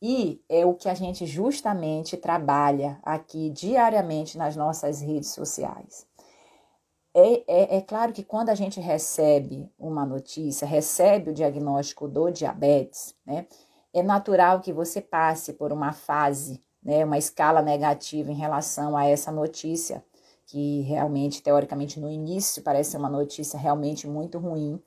[0.00, 6.06] E é o que a gente justamente trabalha aqui diariamente nas nossas redes sociais.
[7.14, 12.30] É, é, é, claro que quando a gente recebe uma notícia, recebe o diagnóstico do
[12.30, 13.46] diabetes, né?
[13.92, 19.04] É natural que você passe por uma fase, né, uma escala negativa em relação a
[19.04, 20.02] essa notícia,
[20.46, 24.82] que realmente, teoricamente, no início parece uma notícia realmente muito ruim,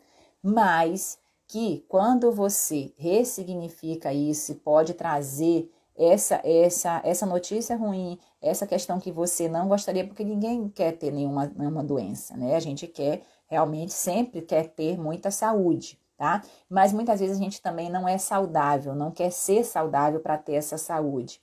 [0.45, 1.17] mas
[1.47, 9.11] que quando você ressignifica isso, pode trazer essa essa essa notícia ruim, essa questão que
[9.11, 12.55] você não gostaria, porque ninguém quer ter nenhuma, nenhuma doença, né?
[12.55, 16.43] A gente quer realmente sempre quer ter muita saúde, tá?
[16.69, 20.53] Mas muitas vezes a gente também não é saudável, não quer ser saudável para ter
[20.53, 21.41] essa saúde.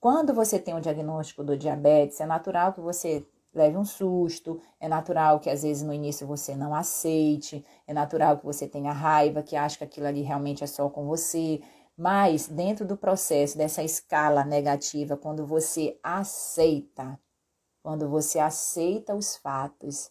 [0.00, 3.26] Quando você tem o diagnóstico do diabetes, é natural que você
[3.58, 8.38] leve um susto, é natural que às vezes no início você não aceite, é natural
[8.38, 11.60] que você tenha raiva, que acha que aquilo ali realmente é só com você,
[11.96, 17.18] mas dentro do processo dessa escala negativa, quando você aceita,
[17.82, 20.10] quando você aceita os fatos,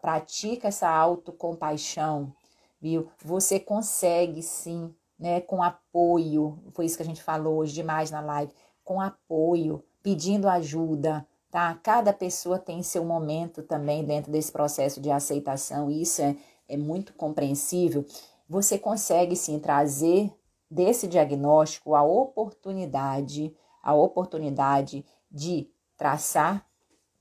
[0.00, 2.32] pratica essa autocompaixão,
[2.80, 3.08] viu?
[3.24, 8.20] Você consegue sim, né, com apoio, foi isso que a gente falou hoje demais na
[8.20, 8.52] live,
[8.84, 11.72] com apoio, pedindo ajuda, tá?
[11.84, 16.34] Cada pessoa tem seu momento também dentro desse processo de aceitação, e isso é,
[16.68, 18.04] é muito compreensível.
[18.48, 20.32] Você consegue sim trazer
[20.68, 26.66] desse diagnóstico a oportunidade, a oportunidade de traçar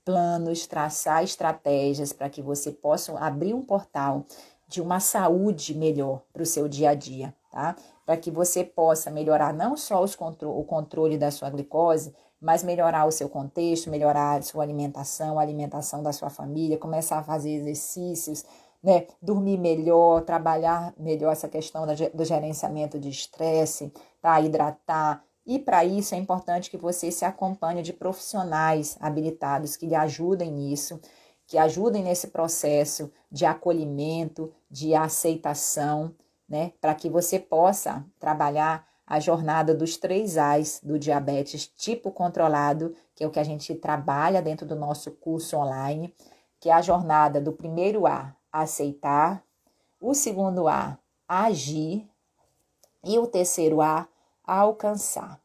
[0.04, 4.26] planos, traçar estratégias para que você possa abrir um portal
[4.68, 7.76] de uma saúde melhor para o seu dia a dia, tá?
[8.04, 13.06] Para que você possa melhorar não só contro o controle da sua glicose, mas melhorar
[13.06, 17.52] o seu contexto, melhorar a sua alimentação, a alimentação da sua família, começar a fazer
[17.52, 18.44] exercícios,
[18.84, 19.08] né?
[19.22, 24.42] Dormir melhor, trabalhar melhor essa questão do gerenciamento de estresse, tá?
[24.42, 25.24] Hidratar.
[25.46, 30.52] E para isso é importante que você se acompanhe de profissionais habilitados que lhe ajudem
[30.52, 31.00] nisso,
[31.48, 36.14] que ajudem nesse processo de acolhimento, de aceitação,
[36.48, 36.74] né?
[36.82, 43.24] Para que você possa trabalhar a jornada dos três A's do diabetes tipo controlado, que
[43.24, 46.14] é o que a gente trabalha dentro do nosso curso online,
[46.60, 49.44] que é a jornada do primeiro A, aceitar,
[50.00, 50.98] o segundo A,
[51.28, 52.08] agir,
[53.04, 54.08] e o terceiro A,
[54.46, 55.40] alcançar.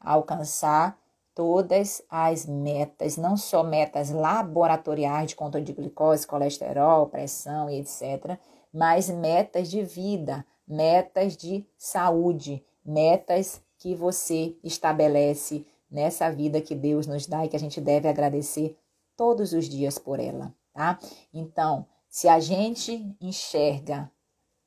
[0.00, 0.98] Alcançar
[1.34, 8.38] todas as metas, não só metas laboratoriais de controle de glicose, colesterol, pressão e etc.,
[8.72, 17.06] mas metas de vida, metas de saúde, metas que você estabelece nessa vida que Deus
[17.06, 18.76] nos dá e que a gente deve agradecer
[19.16, 20.98] todos os dias por ela, tá?
[21.32, 24.10] Então, se a gente enxerga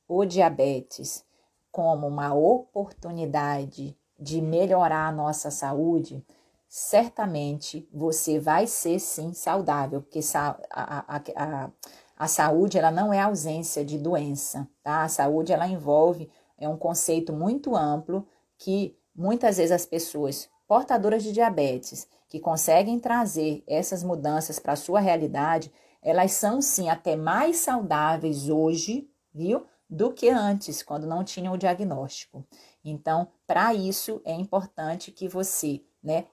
[0.07, 1.25] o diabetes
[1.71, 6.25] como uma oportunidade de melhorar a nossa saúde,
[6.67, 11.71] certamente você vai ser sim saudável, porque a, a, a,
[12.17, 15.03] a saúde ela não é ausência de doença, tá?
[15.03, 18.27] A saúde ela envolve é um conceito muito amplo
[18.57, 24.77] que muitas vezes as pessoas portadoras de diabetes que conseguem trazer essas mudanças para a
[24.77, 29.65] sua realidade, elas são sim até mais saudáveis hoje, viu?
[29.89, 32.45] Do que antes, quando não tinham o diagnóstico.
[32.83, 36.25] Então, para isso é importante que você, né,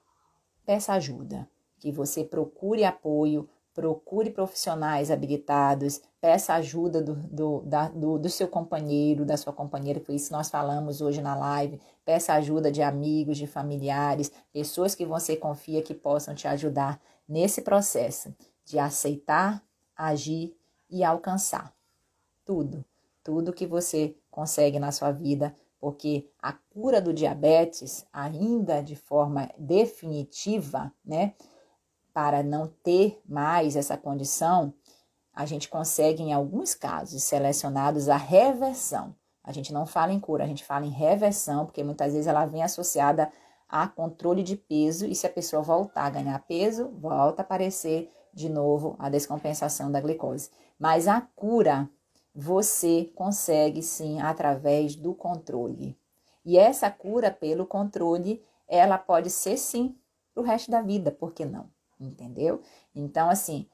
[0.66, 1.48] peça ajuda,
[1.78, 8.46] que você procure apoio, procure profissionais habilitados, peça ajuda do, do, da, do, do, seu
[8.46, 11.80] companheiro, da sua companheira, foi isso que nós falamos hoje na live.
[12.04, 17.62] Peça ajuda de amigos, de familiares, pessoas que você confia que possam te ajudar nesse
[17.62, 18.32] processo
[18.64, 19.62] de aceitar,
[19.96, 20.56] agir
[20.88, 21.74] e alcançar
[22.44, 22.84] tudo,
[23.22, 29.50] tudo que você consegue na sua vida, porque a cura do diabetes, ainda de forma
[29.58, 31.34] definitiva, né?
[32.14, 34.72] Para não ter mais essa condição,
[35.34, 39.14] a gente consegue, em alguns casos selecionados, a reversão.
[39.42, 42.46] A gente não fala em cura, a gente fala em reversão, porque muitas vezes ela
[42.46, 43.30] vem associada
[43.68, 48.08] a controle de peso, e se a pessoa voltar a ganhar peso, volta a aparecer
[48.32, 50.50] de novo a descompensação da glicose.
[50.78, 51.90] Mas a cura
[52.32, 55.98] você consegue sim através do controle.
[56.44, 59.96] E essa cura pelo controle, ela pode ser sim
[60.32, 61.73] para o resto da vida, por que não?
[61.98, 62.60] Entendeu?
[62.94, 63.66] Então, assim,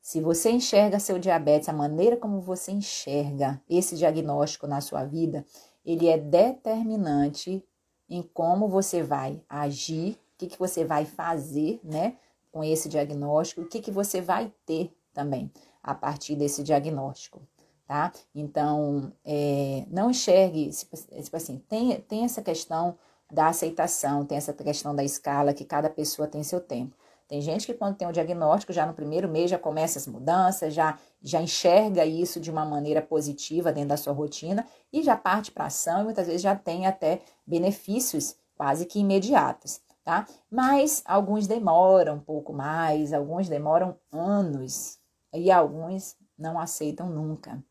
[0.00, 5.44] se você enxerga seu diabetes, a maneira como você enxerga esse diagnóstico na sua vida,
[5.84, 7.64] ele é determinante
[8.08, 12.16] em como você vai agir, o que, que você vai fazer, né,
[12.50, 15.50] com esse diagnóstico, o que, que você vai ter também
[15.82, 17.42] a partir desse diagnóstico,
[17.86, 18.12] tá?
[18.34, 22.96] Então, é, não enxergue, tipo assim, tem, tem essa questão
[23.30, 26.96] da aceitação, tem essa questão da escala, que cada pessoa tem seu tempo.
[27.28, 30.72] Tem gente que quando tem o diagnóstico, já no primeiro mês já começa as mudanças,
[30.72, 35.52] já, já enxerga isso de uma maneira positiva dentro da sua rotina e já parte
[35.52, 40.26] para ação e muitas vezes já tem até benefícios quase que imediatos, tá?
[40.50, 44.98] Mas alguns demoram um pouco mais, alguns demoram anos
[45.34, 47.62] e alguns não aceitam nunca.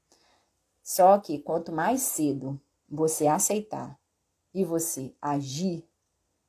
[0.84, 4.00] Só que quanto mais cedo você aceitar
[4.54, 5.84] e você agir,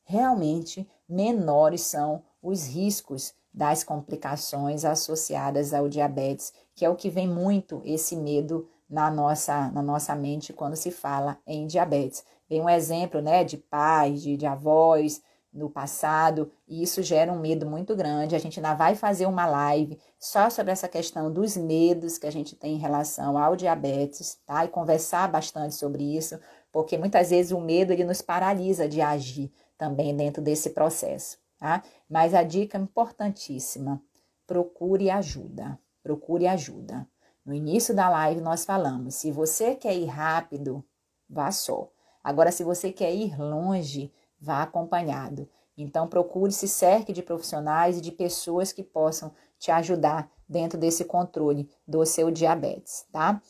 [0.05, 7.27] realmente menores são os riscos das complicações associadas ao diabetes, que é o que vem
[7.27, 12.25] muito esse medo na nossa, na nossa mente quando se fala em diabetes.
[12.49, 15.21] Vem um exemplo né, de pais, de, de avós
[15.53, 18.37] no passado, e isso gera um medo muito grande.
[18.37, 22.31] A gente ainda vai fazer uma live só sobre essa questão dos medos que a
[22.31, 24.65] gente tem em relação ao diabetes, tá?
[24.65, 26.39] E conversar bastante sobre isso,
[26.71, 31.39] porque muitas vezes o medo ele nos paralisa de agir também dentro desse processo.
[31.59, 31.83] Tá?
[32.09, 34.03] Mas a dica importantíssima:
[34.47, 35.79] procure ajuda.
[36.03, 37.07] Procure ajuda.
[37.45, 40.85] No início da live nós falamos: se você quer ir rápido,
[41.29, 41.91] vá só.
[42.23, 45.49] Agora, se você quer ir longe, vá acompanhado.
[45.77, 51.05] Então, procure se cerque de profissionais e de pessoas que possam te ajudar dentro desse
[51.05, 53.41] controle do seu diabetes, tá?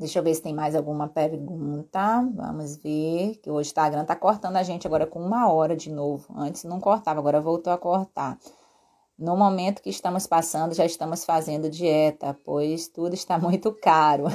[0.00, 2.26] Deixa eu ver se tem mais alguma pergunta.
[2.34, 3.36] Vamos ver.
[3.42, 6.26] Que o Instagram tá cortando a gente agora com uma hora de novo.
[6.34, 8.38] Antes não cortava, agora voltou a cortar.
[9.18, 14.24] No momento que estamos passando, já estamos fazendo dieta, pois tudo está muito caro.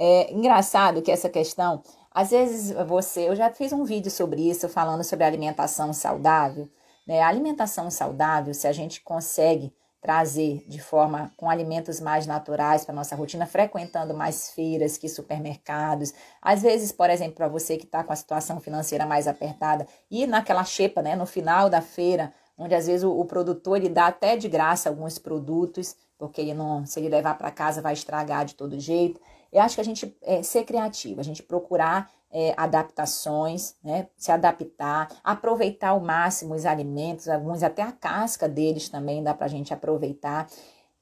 [0.00, 1.82] É engraçado que essa questão,
[2.12, 6.68] Às vezes você, eu já fiz um vídeo sobre isso, falando sobre alimentação saudável.
[7.04, 7.20] Né?
[7.20, 12.94] A alimentação saudável, se a gente consegue trazer de forma com alimentos mais naturais para
[12.94, 16.14] nossa rotina, frequentando mais feiras que supermercados.
[16.40, 20.26] Às vezes, por exemplo, para você que está com a situação financeira mais apertada, ir
[20.26, 24.06] naquela xepa, né, no final da feira, onde às vezes o, o produtor ele dá
[24.06, 28.44] até de graça alguns produtos, porque ele não, se ele levar para casa vai estragar
[28.44, 29.20] de todo jeito.
[29.52, 34.08] Eu acho que a gente é, ser criativo, a gente procurar é, adaptações, né?
[34.16, 39.46] se adaptar, aproveitar ao máximo os alimentos, alguns até a casca deles também dá para
[39.46, 40.48] a gente aproveitar.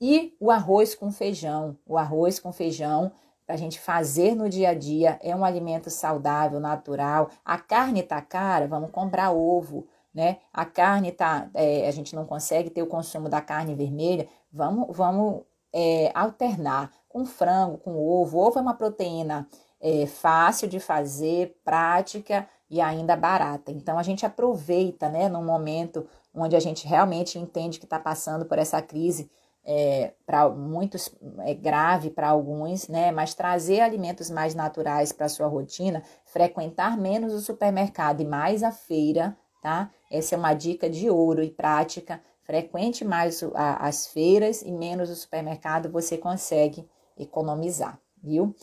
[0.01, 3.12] E o arroz com feijão, o arroz com feijão
[3.47, 7.31] para a gente fazer no dia a dia é um alimento saudável, natural.
[7.45, 10.39] A carne tá cara, vamos comprar ovo, né?
[10.53, 14.95] A carne tá, é, a gente não consegue ter o consumo da carne vermelha, vamos,
[14.97, 18.39] vamos é, alternar com frango, com ovo.
[18.39, 19.49] Ovo é uma proteína
[19.87, 23.70] é, fácil de fazer, prática e ainda barata.
[23.70, 28.45] Então a gente aproveita, né, num momento onde a gente realmente entende que está passando
[28.45, 29.30] por essa crise
[29.64, 31.09] é, para muitos
[31.41, 33.11] é grave para alguns, né?
[33.11, 38.70] Mas trazer alimentos mais naturais para sua rotina, frequentar menos o supermercado e mais a
[38.70, 39.91] feira, tá?
[40.11, 42.20] Essa é uma dica de ouro e prática.
[42.45, 48.55] Frequente mais as feiras e menos o supermercado, você consegue economizar, viu?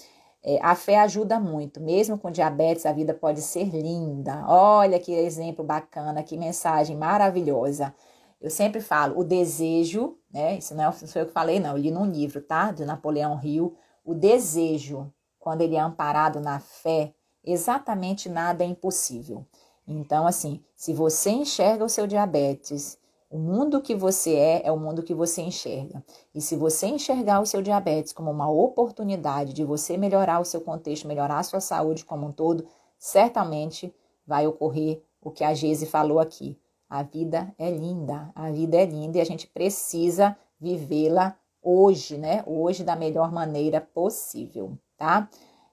[0.46, 4.44] É, a fé ajuda muito, mesmo com diabetes, a vida pode ser linda.
[4.48, 7.96] Olha que exemplo bacana, que mensagem maravilhosa.
[8.41, 10.58] Eu sempre falo, o desejo, né?
[10.58, 12.72] Isso não, é, não foi eu que falei, não, eu li num livro, tá?
[12.74, 13.74] De Napoleão Hill.
[14.04, 19.46] O desejo, quando ele é amparado na fé, exatamente nada é impossível.
[19.88, 22.98] Então, assim, se você enxerga o seu diabetes
[23.34, 26.06] o mundo que você é é o mundo que você enxerga.
[26.36, 30.62] E se você enxergar o seu diabetes como uma oportunidade de você melhorar o seu
[30.62, 32.64] contexto, melhorar a sua saúde como um todo,
[32.96, 33.92] certamente
[34.24, 36.56] vai ocorrer o que a Geise falou aqui.
[36.88, 42.44] A vida é linda, a vida é linda e a gente precisa vivê-la hoje, né?
[42.46, 45.28] Hoje da melhor maneira possível, tá?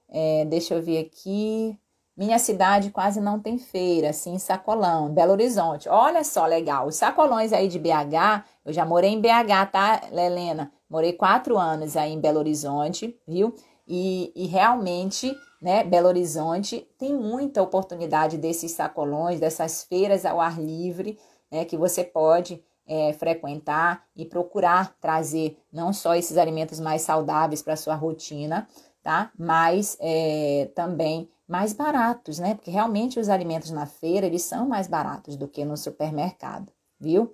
[0.09, 1.77] É, deixa eu ver aqui.
[2.21, 5.89] Minha cidade quase não tem feira, assim, sacolão, Belo Horizonte.
[5.89, 6.85] Olha só, legal.
[6.85, 10.71] Os sacolões aí de BH, eu já morei em BH, tá, Helena?
[10.87, 13.55] Morei quatro anos aí em Belo Horizonte, viu?
[13.87, 20.61] E, e realmente, né, Belo Horizonte tem muita oportunidade desses sacolões, dessas feiras ao ar
[20.61, 21.17] livre,
[21.51, 27.63] né, que você pode é, frequentar e procurar trazer não só esses alimentos mais saudáveis
[27.63, 28.67] para sua rotina,
[29.01, 29.31] tá?
[29.35, 32.55] Mas é, também mais baratos, né?
[32.55, 37.33] Porque realmente os alimentos na feira, eles são mais baratos do que no supermercado, viu?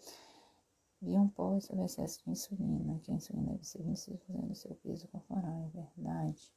[1.00, 4.74] Vi um post sobre excesso de insulina, que a insulina deve ser 25% do seu
[4.84, 6.52] peso corporal, é verdade.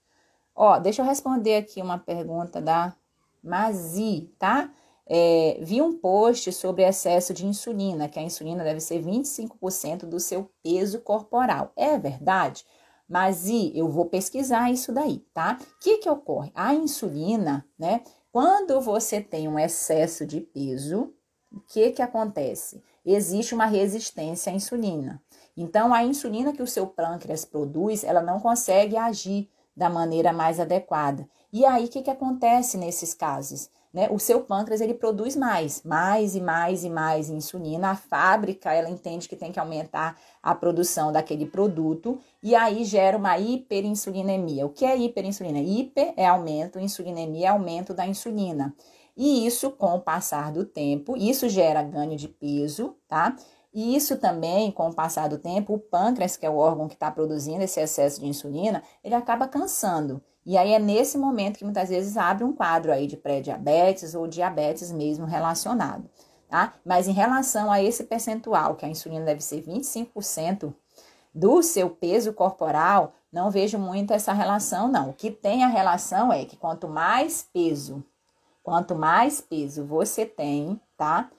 [0.55, 2.97] Ó, deixa eu responder aqui uma pergunta da
[3.43, 4.73] Mazi, tá?
[5.07, 10.19] É, vi um post sobre excesso de insulina, que a insulina deve ser 25% do
[10.19, 11.73] seu peso corporal.
[11.77, 12.65] É verdade?
[13.11, 15.59] Mas e eu vou pesquisar isso daí, tá?
[15.61, 16.53] O que que ocorre?
[16.55, 18.03] A insulina, né?
[18.31, 21.13] Quando você tem um excesso de peso,
[21.53, 22.81] o que que acontece?
[23.05, 25.21] Existe uma resistência à insulina.
[25.57, 30.61] Então, a insulina que o seu pâncreas produz, ela não consegue agir da maneira mais
[30.61, 31.29] adequada.
[31.53, 33.69] E aí, o que, que acontece nesses casos?
[33.93, 37.91] Né, o seu pâncreas ele produz mais, mais e mais e mais insulina.
[37.91, 43.17] A fábrica ela entende que tem que aumentar a produção daquele produto e aí gera
[43.17, 44.65] uma hiperinsulinemia.
[44.65, 45.59] O que é hiperinsulina?
[45.59, 48.75] Hiper é aumento, insulinemia é aumento da insulina.
[49.17, 53.37] E isso, com o passar do tempo, isso gera ganho de peso, tá?
[53.73, 56.95] E isso também, com o passar do tempo, o pâncreas, que é o órgão que
[56.95, 60.23] está produzindo esse excesso de insulina, ele acaba cansando.
[60.45, 64.27] E aí é nesse momento que muitas vezes abre um quadro aí de pré-diabetes ou
[64.27, 66.09] diabetes mesmo relacionado,
[66.49, 66.75] tá?
[66.85, 70.75] Mas em relação a esse percentual, que a insulina deve ser 25%
[71.35, 75.11] do seu peso corporal, não vejo muito essa relação, não.
[75.11, 78.03] O que tem a relação é que quanto mais peso,
[78.63, 81.31] quanto mais peso você tem, tá?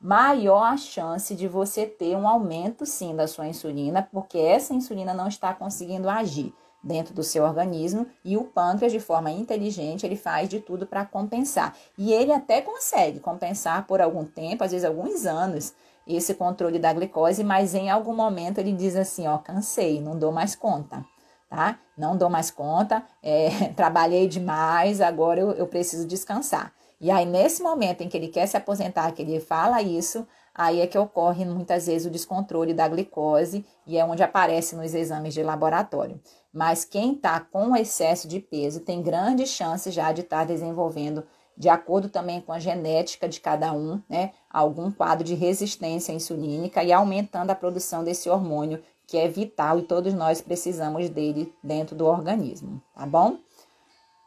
[0.00, 5.12] Maior a chance de você ter um aumento sim da sua insulina, porque essa insulina
[5.12, 10.16] não está conseguindo agir dentro do seu organismo e o pâncreas, de forma inteligente, ele
[10.16, 11.76] faz de tudo para compensar.
[11.96, 15.74] E ele até consegue compensar por algum tempo, às vezes alguns anos,
[16.06, 20.32] esse controle da glicose, mas em algum momento ele diz assim: ó, cansei, não dou
[20.32, 21.04] mais conta.
[21.48, 21.80] Tá?
[21.98, 26.72] Não dou mais conta, é, trabalhei demais, agora eu, eu preciso descansar.
[27.00, 30.80] E aí, nesse momento em que ele quer se aposentar, que ele fala isso, aí
[30.80, 35.34] é que ocorre muitas vezes o descontrole da glicose e é onde aparece nos exames
[35.34, 36.20] de laboratório.
[36.52, 41.24] Mas quem está com excesso de peso tem grandes chances já de estar tá desenvolvendo,
[41.56, 46.82] de acordo também com a genética de cada um, né, algum quadro de resistência insulínica
[46.82, 51.96] e aumentando a produção desse hormônio que é vital e todos nós precisamos dele dentro
[51.96, 53.38] do organismo, tá bom?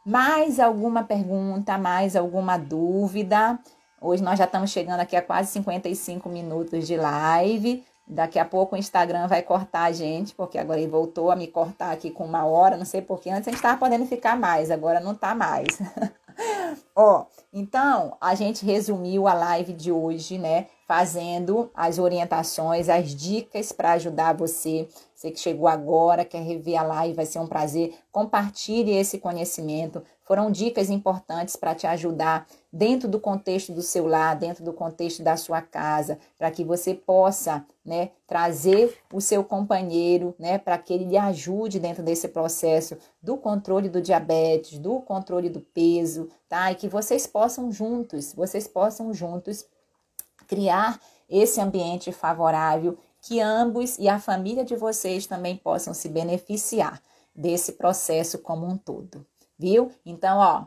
[0.05, 3.57] Mais alguma pergunta, mais alguma dúvida?
[4.05, 7.85] Hoje nós já estamos chegando aqui a quase 55 minutos de live.
[8.05, 11.47] Daqui a pouco o Instagram vai cortar a gente, porque agora ele voltou a me
[11.47, 13.29] cortar aqui com uma hora, não sei porquê.
[13.29, 15.79] Antes a gente estava podendo ficar mais, agora não está mais.
[16.93, 20.67] Ó, então a gente resumiu a live de hoje, né?
[20.85, 24.89] Fazendo as orientações, as dicas para ajudar você
[25.23, 27.97] você que chegou agora, quer rever a live, vai ser um prazer.
[28.11, 30.03] Compartilhe esse conhecimento.
[30.24, 35.21] Foram dicas importantes para te ajudar dentro do contexto do seu lar, dentro do contexto
[35.21, 40.93] da sua casa, para que você possa, né, trazer o seu companheiro, né, para que
[40.93, 46.71] ele lhe ajude dentro desse processo do controle do diabetes, do controle do peso, tá?
[46.71, 49.65] E que vocês possam juntos, vocês possam juntos
[50.47, 50.99] criar
[51.30, 57.01] esse ambiente favorável que ambos e a família de vocês também possam se beneficiar
[57.36, 59.26] desse processo como um todo,
[59.64, 59.89] viu?
[60.05, 60.66] Então, ó,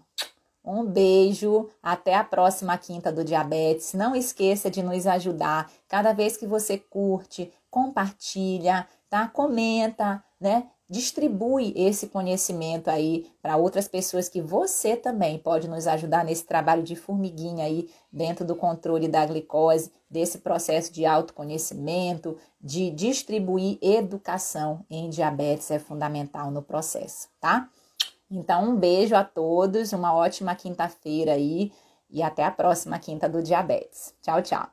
[0.64, 3.92] um beijo, até a próxima quinta do diabetes.
[3.92, 9.28] Não esqueça de nos ajudar cada vez que você curte, compartilha, tá?
[9.28, 10.66] Comenta, né?
[10.88, 16.82] distribui esse conhecimento aí para outras pessoas que você também pode nos ajudar nesse trabalho
[16.82, 24.84] de formiguinha aí dentro do controle da glicose, desse processo de autoconhecimento, de distribuir educação
[24.88, 27.68] em diabetes é fundamental no processo, tá?
[28.30, 31.72] Então, um beijo a todos, uma ótima quinta-feira aí
[32.10, 34.14] e até a próxima quinta do diabetes.
[34.22, 34.66] Tchau, tchau.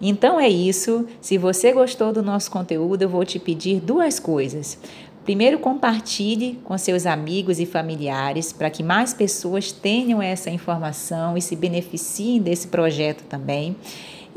[0.00, 1.06] Então é isso.
[1.20, 4.78] Se você gostou do nosso conteúdo, eu vou te pedir duas coisas.
[5.24, 11.42] Primeiro, compartilhe com seus amigos e familiares para que mais pessoas tenham essa informação e
[11.42, 13.76] se beneficiem desse projeto também.